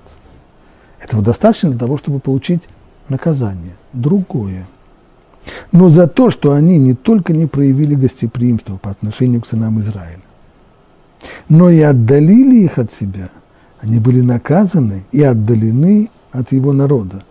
[0.99, 2.61] Этого достаточно для того, чтобы получить
[3.09, 4.65] наказание, другое.
[5.71, 10.21] Но за то, что они не только не проявили гостеприимство по отношению к сынам Израиля,
[11.49, 13.29] но и отдалили их от себя,
[13.79, 17.23] они были наказаны и отдалены от его народа.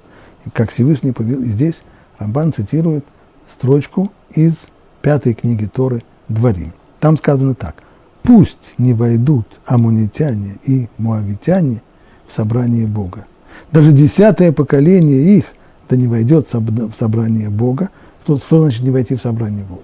[0.46, 1.80] И как Всевышний повел, здесь
[2.18, 3.04] Рамбан цитирует
[3.52, 4.54] строчку из
[5.02, 6.72] пятой книги Торы «Дворим».
[7.00, 7.82] Там сказано так.
[8.24, 11.82] «Пусть не войдут амунитяне и муавитяне
[12.26, 13.26] в собрание Бога.
[13.70, 15.44] Даже десятое поколение их
[15.88, 17.90] да не войдет в собрание Бога.
[18.24, 19.82] Что, что значит не войти в собрание Бога?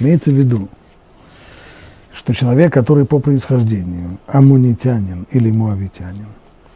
[0.00, 0.68] Имеется в виду,
[2.14, 6.26] что человек, который по происхождению амунитянин или муавитянин,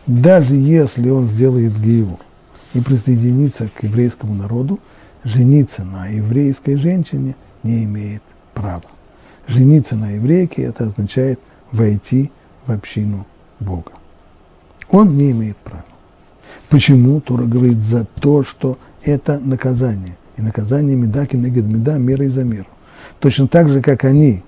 [0.06, 2.18] даже если он сделает гиюр
[2.74, 4.78] и присоединится к еврейскому народу,
[5.24, 8.82] жениться на еврейской женщине не имеет права.
[9.46, 11.38] Жениться на еврейке– это означает
[11.70, 12.30] войти
[12.66, 13.26] в общину
[13.60, 13.92] Бога.
[14.90, 15.84] Он не имеет права.
[16.68, 20.16] Почему Тора говорит за то, что это наказание?
[20.36, 22.66] И наказание медаки негед меда, мера и за меру.
[23.20, 24.42] Точно так же, как они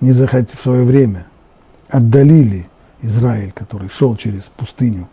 [0.00, 1.26] не захотели в свое время
[1.88, 2.66] отдалили
[3.02, 5.08] Израиль, который шел через пустыню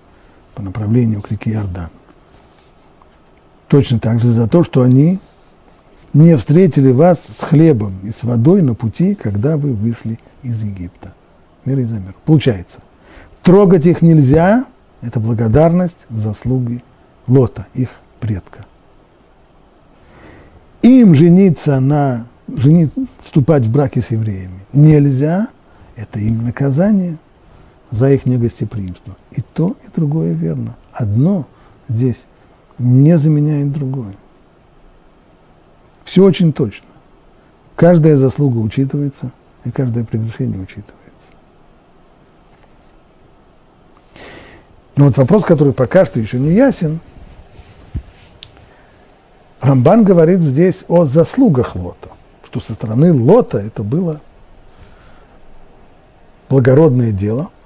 [0.55, 1.89] по направлению к реке Иордан.
[3.67, 5.19] Точно так же за то, что они
[6.13, 11.13] не встретили вас с хлебом и с водой на пути, когда вы вышли из Египта.
[11.65, 12.15] Мир и за мир.
[12.25, 12.79] Получается,
[13.43, 14.65] трогать их нельзя,
[15.01, 16.83] это благодарность за заслуги
[17.27, 17.89] Лота, их
[18.19, 18.65] предка.
[20.81, 22.91] Им жениться на, женить,
[23.23, 25.49] вступать в браки с евреями нельзя,
[25.95, 27.17] это им наказание–
[27.91, 29.15] за их негостеприимство.
[29.31, 30.75] И то, и другое верно.
[30.91, 31.47] Одно
[31.87, 32.19] здесь
[32.77, 34.15] не заменяет другое.
[36.09, 36.87] Все очень точно.
[37.75, 39.29] Каждая заслуга учитывается,
[39.63, 40.97] и каждое прегрешение учитывается.
[44.95, 46.99] Но вот вопрос, который пока что еще не ясен,
[49.61, 52.09] Рамбан говорит здесь о заслугах Лота,
[52.43, 54.19] что со стороны Лота это было
[56.49, 57.51] благородное дело–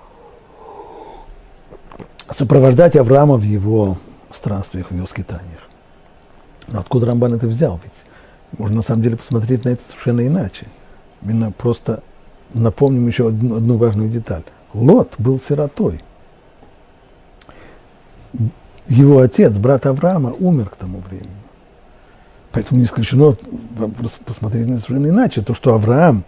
[2.36, 3.98] сопровождать Авраама в его
[4.32, 5.62] странствиях, в его скитаниях.
[6.68, 7.80] Но откуда Рамбан это взял?
[7.82, 7.94] Ведь
[8.58, 10.68] можно на самом деле посмотреть на это совершенно иначе.
[11.22, 12.04] Именно просто
[12.54, 14.44] напомним еще одну, одну важную деталь.
[14.74, 16.02] Лот был сиротой.
[18.88, 21.30] Его отец, брат Авраама, умер к тому времени.
[22.52, 23.36] Поэтому не исключено
[24.26, 25.42] посмотреть на это совершенно иначе.
[25.42, 26.24] То, что Авраам,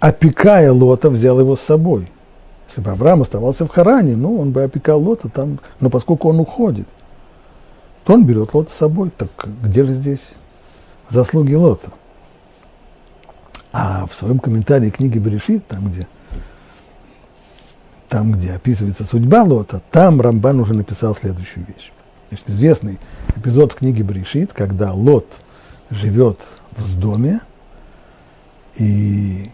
[0.00, 2.10] опекая Лота, взял его с собой–
[2.68, 6.40] если бы Авраам оставался в Харане, ну, он бы опекал Лота там, но поскольку он
[6.40, 6.86] уходит,
[8.04, 9.10] то он берет Лота с собой.
[9.16, 9.30] Так
[9.62, 10.20] где же здесь
[11.10, 11.90] заслуги Лота?
[13.72, 16.06] А в своем комментарии книги Берешит, там, где,
[18.08, 21.92] там, где описывается судьба Лота, там Рамбан уже написал следующую вещь.
[22.28, 22.98] Значит, известный
[23.36, 25.26] эпизод в книге Берешит, когда Лот
[25.90, 26.40] живет
[26.72, 27.40] в доме,
[28.76, 29.50] и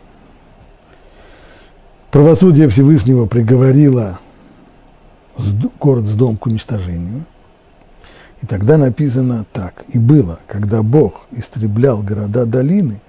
[2.10, 4.18] правосудие Всевышнего приговорило
[5.80, 7.24] город с дом к уничтожению.
[8.42, 9.84] И тогда написано так.
[9.88, 13.00] И было, когда Бог истреблял города долины,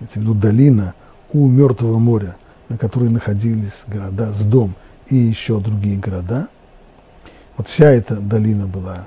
[0.00, 0.94] это в виду долина
[1.32, 2.36] у Мертвого моря,
[2.68, 4.74] на которой находились города с дом
[5.08, 6.48] и еще другие города,
[7.56, 9.06] вот вся эта долина была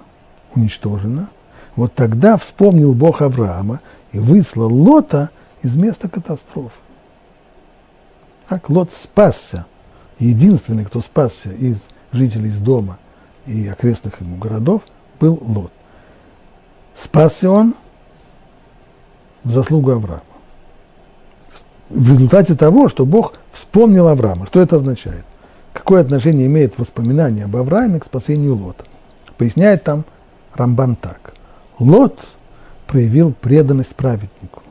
[0.56, 1.30] уничтожена,
[1.76, 3.80] вот тогда вспомнил Бог Авраама
[4.12, 5.30] и выслал Лота
[5.62, 6.76] из места катастрофы.
[8.48, 9.66] Так, Лот спасся.
[10.18, 11.78] Единственный, кто спасся из
[12.12, 12.98] жителей из дома
[13.46, 14.82] и окрестных ему городов,
[15.20, 15.72] был Лот.
[16.96, 17.76] Спасся он
[19.44, 20.24] в заслугу Авраама.
[21.90, 24.48] В результате того, что Бог вспомнил Авраама.
[24.48, 25.26] Что это означает?
[25.74, 28.86] Какое отношение имеет воспоминание об Аврааме к спасению Лота?
[29.38, 30.06] Поясняет там
[30.54, 31.34] Рамбан так.
[31.78, 32.20] Лот
[32.88, 34.64] проявил преданность праведнику,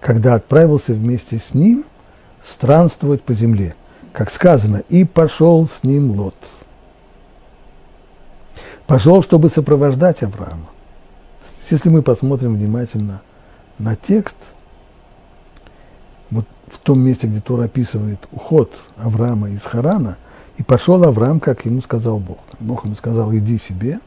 [0.00, 1.86] когда отправился вместе с ним
[2.44, 3.74] странствовать по земле.
[4.12, 6.34] Как сказано, и пошел с ним Лот.
[8.90, 10.66] Пошел, чтобы сопровождать Авраама.
[11.70, 13.22] Если мы посмотрим внимательно
[13.78, 14.34] на текст,
[16.32, 20.16] вот в том месте, где Тора описывает уход Авраама из Харана,
[20.56, 22.38] и пошел Авраам, как ему сказал Бог.
[22.58, 24.00] Бог ему сказал, иди себе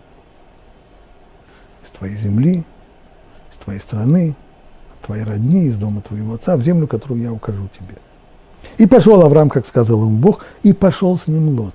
[1.82, 2.66] из твоей земли,
[3.54, 4.36] из твоей страны,
[4.96, 7.96] от твоей родни, из дома твоего отца, в землю, которую я укажу тебе.
[8.78, 11.74] И пошел Авраам, как сказал ему Бог, и пошел с ним Лот.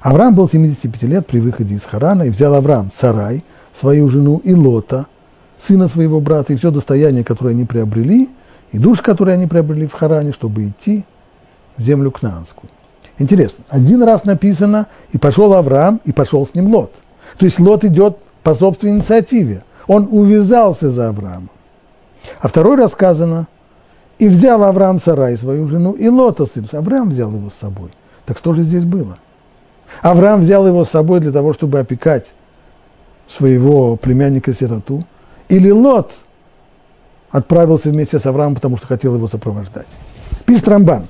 [0.00, 3.44] Авраам был 75 лет при выходе из Харана, и взял Авраам Сарай,
[3.78, 5.06] свою жену, и Лота,
[5.66, 8.28] сына своего брата, и все достояние, которое они приобрели,
[8.72, 11.04] и душ, который они приобрели в Харане, чтобы идти
[11.76, 12.70] в землю Кнаанскую.
[13.18, 16.92] Интересно, один раз написано, и пошел Авраам, и пошел с ним Лот.
[17.38, 19.64] То есть Лот идет по собственной инициативе.
[19.86, 21.50] Он увязался за Авраамом.
[22.40, 23.48] А второй раз сказано,
[24.18, 26.66] и взял Авраам Сарай, свою жену, и Лота сын.
[26.72, 27.90] Авраам взял его с собой.
[28.26, 29.18] Так что же здесь было?
[30.02, 32.26] Авраам взял его с собой для того, чтобы опекать
[33.26, 35.04] своего племянника-сироту.
[35.48, 36.12] Или Лот
[37.30, 39.86] отправился вместе с Авраамом, потому что хотел его сопровождать.
[40.46, 41.04] Пишет Рамбан.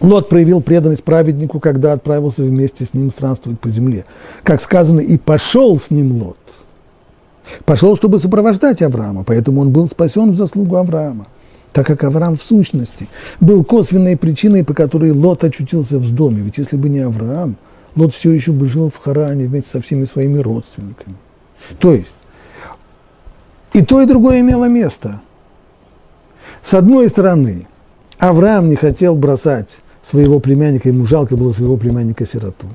[0.00, 4.04] Лот проявил преданность праведнику, когда отправился вместе с ним странствовать по земле.
[4.42, 6.36] Как сказано, и пошел с ним Лот.
[7.64, 11.26] Пошел, чтобы сопровождать Авраама, поэтому он был спасен в заслугу Авраама,
[11.76, 13.06] так как Авраам в сущности
[13.38, 16.40] был косвенной причиной, по которой Лот очутился в доме.
[16.40, 17.56] Ведь если бы не Авраам,
[17.94, 21.16] Лот все еще бы жил в Харане вместе со всеми своими родственниками.
[21.78, 22.14] То есть,
[23.74, 25.20] и то, и другое имело место.
[26.64, 27.66] С одной стороны,
[28.16, 29.68] Авраам не хотел бросать
[30.02, 32.68] своего племянника, ему жалко было своего племянника-сироту.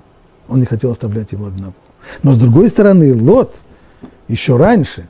[0.48, 1.74] Он не хотел оставлять его одного.
[2.22, 3.56] Но с другой стороны, Лот
[4.28, 5.08] еще раньше,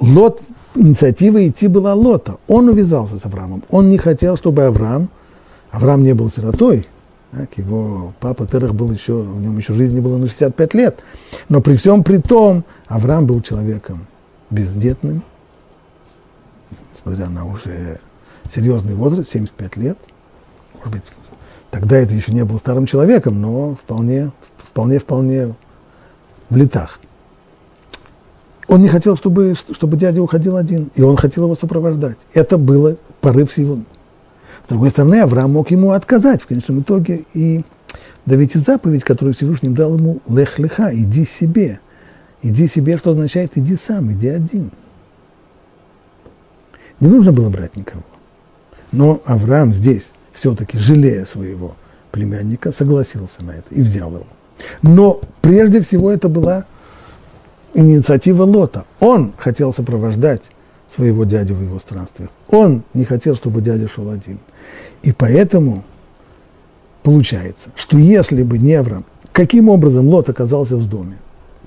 [0.00, 0.42] Лот,
[0.74, 2.36] инициатива идти была Лота.
[2.48, 3.62] Он увязался с Авраамом.
[3.70, 5.08] Он не хотел, чтобы Авраам,
[5.70, 6.86] Авраам не был сиротой,
[7.32, 11.00] так, его папа Терах был еще, в нем еще жизни было на 65 лет.
[11.48, 14.06] Но при всем при том, Авраам был человеком
[14.50, 15.22] бездетным,
[16.92, 18.00] несмотря на уже
[18.52, 19.98] серьезный возраст, 75 лет.
[20.78, 21.02] Может быть,
[21.70, 25.54] тогда это еще не был старым человеком, но вполне, вполне, вполне
[26.48, 26.99] в летах.
[28.70, 32.16] Он не хотел, чтобы, чтобы дядя уходил один, и он хотел его сопровождать.
[32.32, 33.80] Это было порыв его.
[34.64, 37.64] С другой стороны, Авраам мог ему отказать в конечном итоге, и
[38.26, 41.80] да ведь заповедь, которую Всевышний дал ему, лех-леха, иди себе.
[42.42, 44.70] Иди себе, что означает иди сам, иди один.
[47.00, 48.04] Не нужно было брать никого.
[48.92, 51.74] Но Авраам здесь, все-таки жалея своего
[52.12, 54.26] племянника, согласился на это и взял его.
[54.82, 56.66] Но прежде всего это была
[57.74, 58.84] инициатива Лота.
[59.00, 60.42] Он хотел сопровождать
[60.94, 62.30] своего дядю в его странствиях.
[62.48, 64.38] Он не хотел, чтобы дядя шел один.
[65.02, 65.84] И поэтому
[67.02, 71.16] получается, что если бы не Авраам, каким образом Лот оказался в доме?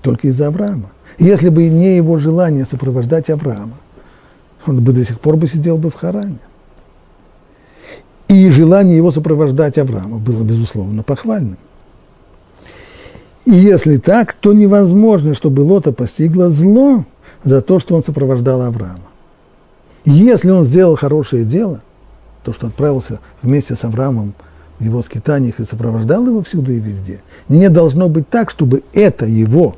[0.01, 0.91] Только из-за Авраама.
[1.17, 3.77] Если бы не его желание сопровождать Авраама,
[4.65, 6.39] он бы до сих пор бы сидел бы в Харане.
[8.27, 11.57] И желание его сопровождать Авраама было, безусловно, похвальным.
[13.45, 17.05] И если так, то невозможно, чтобы Лота постигло зло
[17.43, 18.99] за то, что он сопровождал Авраама.
[20.05, 21.81] Если он сделал хорошее дело,
[22.43, 24.33] то, что отправился вместе с Авраамом
[24.79, 29.25] в его скитаниях и сопровождал его всюду и везде, не должно быть так, чтобы это
[29.25, 29.75] его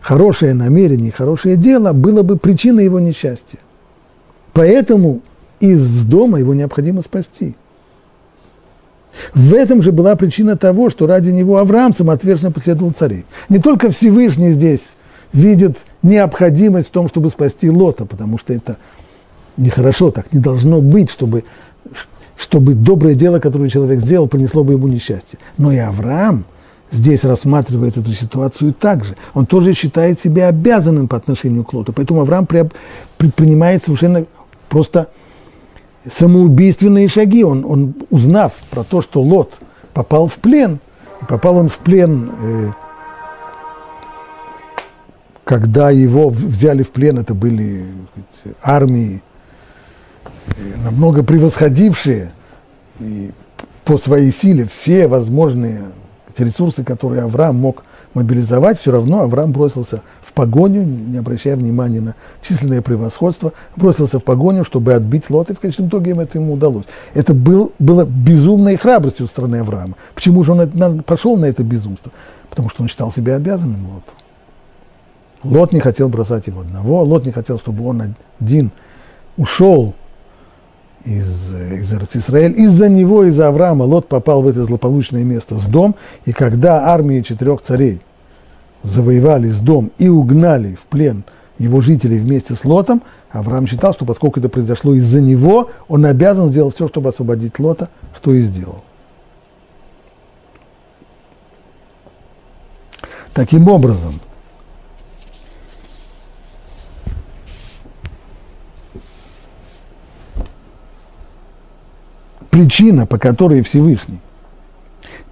[0.00, 3.58] хорошее намерение и хорошее дело было бы причиной его несчастья.
[4.52, 5.20] Поэтому
[5.60, 7.54] из дома его необходимо спасти.
[9.34, 13.24] В этом же была причина того, что ради него Авраам самоотверженно последовал царей.
[13.48, 14.90] Не только Всевышний здесь
[15.32, 18.76] видит необходимость в том, чтобы спасти Лота, потому что это
[19.56, 21.44] нехорошо, так не должно быть, чтобы,
[22.36, 25.38] чтобы доброе дело, которое человек сделал, принесло бы ему несчастье.
[25.58, 26.44] Но и Авраам
[26.90, 29.16] здесь рассматривает эту ситуацию так же.
[29.34, 31.92] Он тоже считает себя обязанным по отношению к Лоту.
[31.92, 32.46] Поэтому Авраам
[33.16, 34.24] предпринимает совершенно
[34.68, 35.08] просто
[36.12, 37.44] самоубийственные шаги.
[37.44, 39.58] Он, он, узнав про то, что Лот
[39.92, 40.80] попал в плен,
[41.28, 42.70] попал он в плен, э,
[45.44, 47.84] когда его взяли в плен, это были
[48.40, 49.22] сказать, армии,
[50.48, 50.52] э,
[50.84, 52.32] намного превосходившие
[53.00, 53.30] и
[53.84, 55.82] по своей силе все возможные
[56.38, 57.84] ресурсы, которые Авраам мог
[58.14, 64.24] мобилизовать, все равно Авраам бросился в погоню, не обращая внимания на численное превосходство, бросился в
[64.24, 66.86] погоню, чтобы отбить Лот, и в конечном итоге им это ему удалось.
[67.14, 69.94] Это был, было безумной храбростью стороны Авраама.
[70.14, 72.12] Почему же он пошел на это безумство?
[72.48, 74.12] Потому что он считал себя обязанным Лоту.
[75.42, 78.70] Лот не хотел бросать его одного, Лот не хотел, чтобы он один
[79.36, 79.94] ушел
[81.04, 82.58] из, из Израиль.
[82.60, 87.22] Из-за него, из-за Авраама, Лот попал в это злополучное место с дом, и когда армии
[87.22, 88.00] четырех царей
[88.82, 91.24] завоевали с дом и угнали в плен
[91.58, 96.50] его жителей вместе с Лотом, Авраам считал, что поскольку это произошло из-за него, он обязан
[96.50, 98.82] сделать все, чтобы освободить Лота, что и сделал.
[103.32, 104.20] Таким образом,
[112.50, 114.18] причина, по которой Всевышний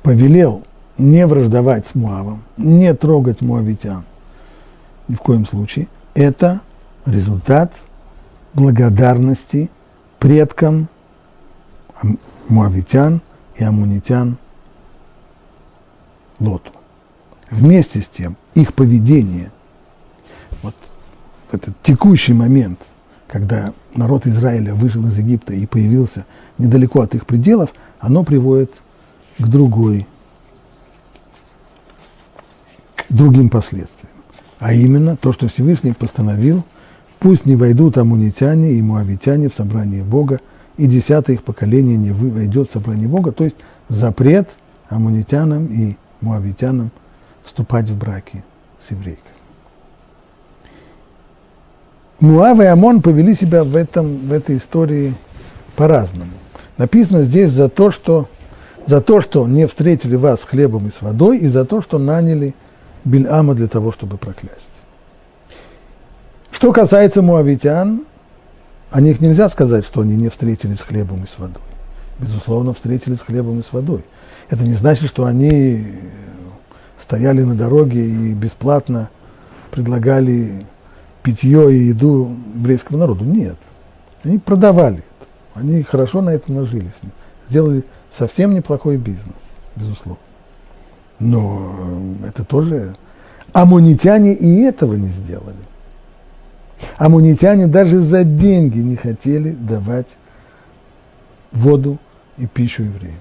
[0.03, 0.63] повелел
[0.99, 4.05] не враждовать с Муавом, не трогать муавитян,
[5.07, 6.61] ни в коем случае, это
[7.07, 7.73] результат
[8.53, 9.71] благодарности
[10.19, 10.89] предкам
[12.49, 13.21] муавитян
[13.57, 14.37] и амунитян
[16.41, 16.73] Лоту.
[17.51, 19.51] Вместе с тем, их поведение,
[20.63, 20.75] вот
[21.51, 22.79] в этот текущий момент,
[23.27, 26.27] когда народ Израиля вышел из Египта и появился
[26.59, 27.71] недалеко от их пределов,
[28.01, 28.73] оно приводит
[29.39, 30.07] к другой,
[33.09, 34.13] другим последствиям.
[34.59, 36.65] А именно то, что Всевышний постановил,
[37.19, 40.41] пусть не войдут амунитяне и муавитяне в собрание Бога,
[40.77, 43.57] и десятое их поколение не войдет в собрание Бога, то есть
[43.89, 44.49] запрет
[44.89, 46.91] амунитянам и муавитянам
[47.45, 48.45] вступать в браки
[48.87, 49.23] с еврейкой.
[52.21, 55.15] Муав и Амон повели себя в, этом, в этой истории
[55.77, 56.33] по-разному.
[56.77, 58.29] Написано здесь за то, что,
[58.87, 61.99] за то, что не встретили вас с хлебом и с водой, и за то, что
[61.99, 62.55] наняли
[63.09, 64.69] Бильама для того, чтобы проклясть.
[66.51, 68.05] Что касается муавитян,
[68.91, 71.63] о них нельзя сказать, что они не встретились с хлебом и с водой.
[72.19, 74.05] Безусловно, встретились с хлебом и с водой.
[74.49, 75.95] Это не значит, что они
[76.99, 79.09] стояли на дороге и бесплатно
[79.71, 80.67] предлагали
[81.23, 83.25] питье и еду еврейскому народу.
[83.25, 83.57] Нет.
[84.25, 85.29] Они продавали это.
[85.55, 86.93] Они хорошо на этом нажились.
[87.49, 87.85] Сделали
[88.17, 89.37] совсем неплохой бизнес,
[89.77, 90.19] безусловно.
[91.19, 91.75] Но
[92.27, 92.97] это тоже...
[93.53, 95.57] Амунитяне и этого не сделали.
[96.99, 100.09] Амунитяне даже за деньги не хотели давать
[101.51, 101.99] воду
[102.37, 103.17] и пищу евреям.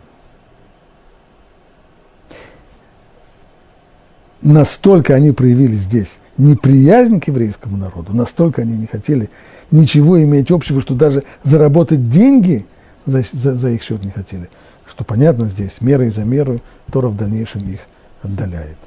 [4.41, 9.29] настолько они проявили здесь неприязнь к еврейскому народу, настолько они не хотели
[9.71, 12.65] ничего иметь общего, что даже заработать деньги
[13.05, 14.49] за, за, за их счет не хотели.
[14.89, 17.81] Что понятно здесь, мерой за мерой Тора в дальнейшем их
[18.23, 18.77] отдаляет.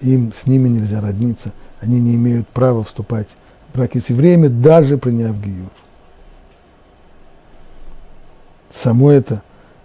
[0.00, 3.28] Им с ними нельзя родниться, они не имеют права вступать
[3.68, 5.70] в браки с евреями, даже приняв гиюр.
[8.70, 9.42] Само это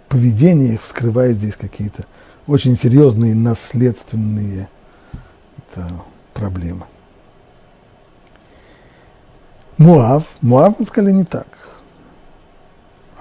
[0.08, 2.04] поведение их вскрывает здесь какие-то
[2.46, 4.68] очень серьезные наследственные
[5.70, 5.90] это
[6.32, 6.86] проблема.
[9.76, 11.46] Муав, Муав, мы сказали, не так.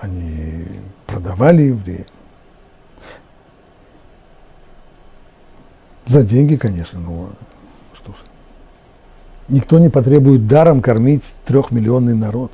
[0.02, 0.66] Они
[1.06, 2.08] продавали евреев.
[6.08, 7.30] За деньги, конечно, но
[7.94, 8.16] что ж.
[9.50, 12.52] Никто не потребует даром кормить трехмиллионный народ.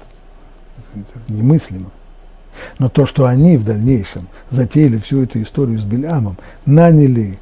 [0.95, 1.91] Это немыслимо.
[2.79, 7.39] Но то, что они в дальнейшем затеяли всю эту историю с Бельамом, наняли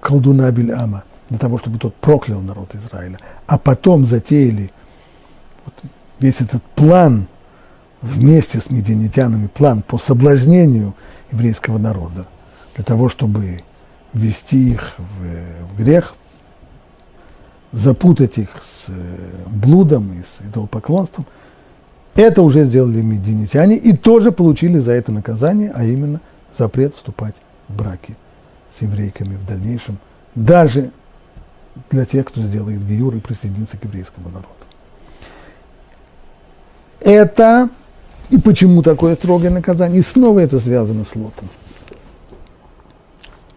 [0.00, 4.70] колдуна Бельама– для того, чтобы тот проклял народ Израиля, а потом затеяли
[5.64, 5.74] вот
[6.20, 7.26] весь этот план
[8.00, 10.94] вместе с медианитянами, план по соблазнению
[11.32, 12.26] еврейского народа,
[12.74, 13.62] для того, чтобы
[14.16, 16.14] ввести их в, в грех,
[17.72, 18.92] запутать их с э,
[19.46, 21.26] блудом и с идолопоклонством,
[22.14, 26.20] это уже сделали медианитяне и тоже получили за это наказание, а именно
[26.56, 27.34] запрет вступать
[27.68, 28.16] в браки
[28.78, 29.98] с еврейками в дальнейшем,
[30.34, 30.90] даже
[31.90, 34.48] для тех, кто сделает гиюр и присоединится к еврейскому народу.
[37.00, 37.68] Это
[38.30, 40.00] и почему такое строгое наказание?
[40.00, 41.48] И снова это связано с Лотом.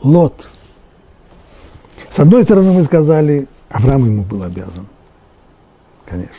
[0.01, 0.49] Лот.
[2.09, 4.87] С одной стороны, мы сказали, Авраам ему был обязан.
[6.05, 6.33] Конечно.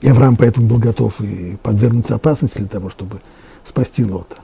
[0.00, 3.20] И Авраам поэтому был готов и подвергнуться опасности для того, чтобы
[3.64, 4.36] спасти Лота.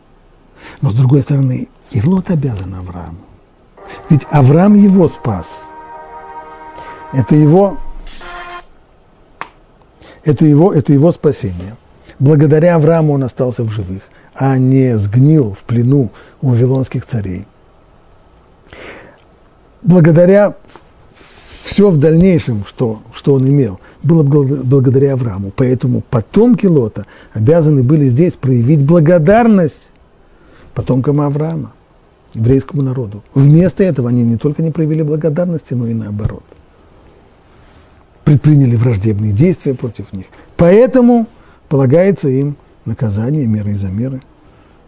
[0.81, 3.19] Но с другой стороны, и Лот обязан Аврааму.
[4.09, 5.47] Ведь Авраам его спас–
[7.13, 7.77] это его,
[10.25, 11.77] это его, это его спасение.
[12.19, 14.03] Благодаря Аврааму он остался в живых,
[14.35, 17.47] а не сгнил в плену у вавилонских царей.
[19.83, 20.55] Благодаря
[21.65, 25.53] все в дальнейшем, что, что он имел, было благодаря Аврааму.
[25.55, 29.91] Поэтому потомки Лота обязаны были здесь проявить благодарность
[30.75, 31.73] потомкам Авраама,
[32.35, 33.23] еврейскому народу.
[33.35, 36.45] Вместо этого они не только не проявили благодарности, но и наоборот–
[38.25, 40.27] предприняли враждебные действия против них.
[40.57, 41.27] Поэтому
[41.69, 44.23] полагается им наказание, меры за меры.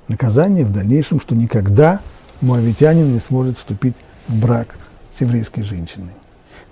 [0.08, 2.00] Наказание в дальнейшем, что никогда
[2.40, 3.94] муавитянин не сможет вступить
[4.28, 4.68] в брак
[5.16, 6.12] с еврейской женщиной.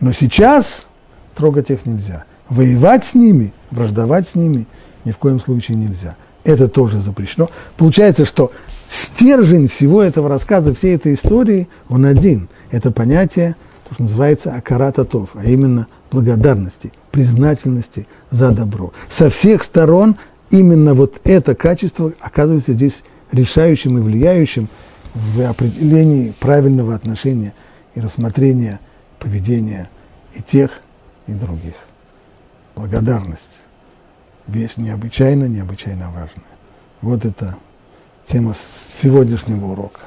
[0.00, 0.86] Но сейчас
[1.34, 2.24] трогать их нельзя.
[2.48, 4.66] Воевать с ними, враждовать с ними
[5.04, 6.16] ни в коем случае нельзя.
[6.44, 7.50] Это тоже запрещено.
[7.76, 8.52] Получается, что
[8.88, 12.48] стержень всего этого рассказа, всей этой истории, он один.
[12.70, 13.56] Это понятие,
[13.88, 18.92] то, что называется акарататов, а именно благодарности, признательности за добро.
[19.08, 20.16] Со всех сторон
[20.50, 24.68] именно вот это качество оказывается здесь решающим и влияющим
[25.14, 27.54] в определении правильного отношения
[27.94, 28.80] и рассмотрения
[29.18, 29.88] поведения
[30.34, 30.70] и тех,
[31.26, 31.74] и других.
[32.74, 33.42] Благодарность.
[34.46, 36.44] Вещь необычайно, необычайно важная.
[37.00, 37.56] Вот это
[38.26, 38.54] тема
[39.00, 40.00] сегодняшнего урока.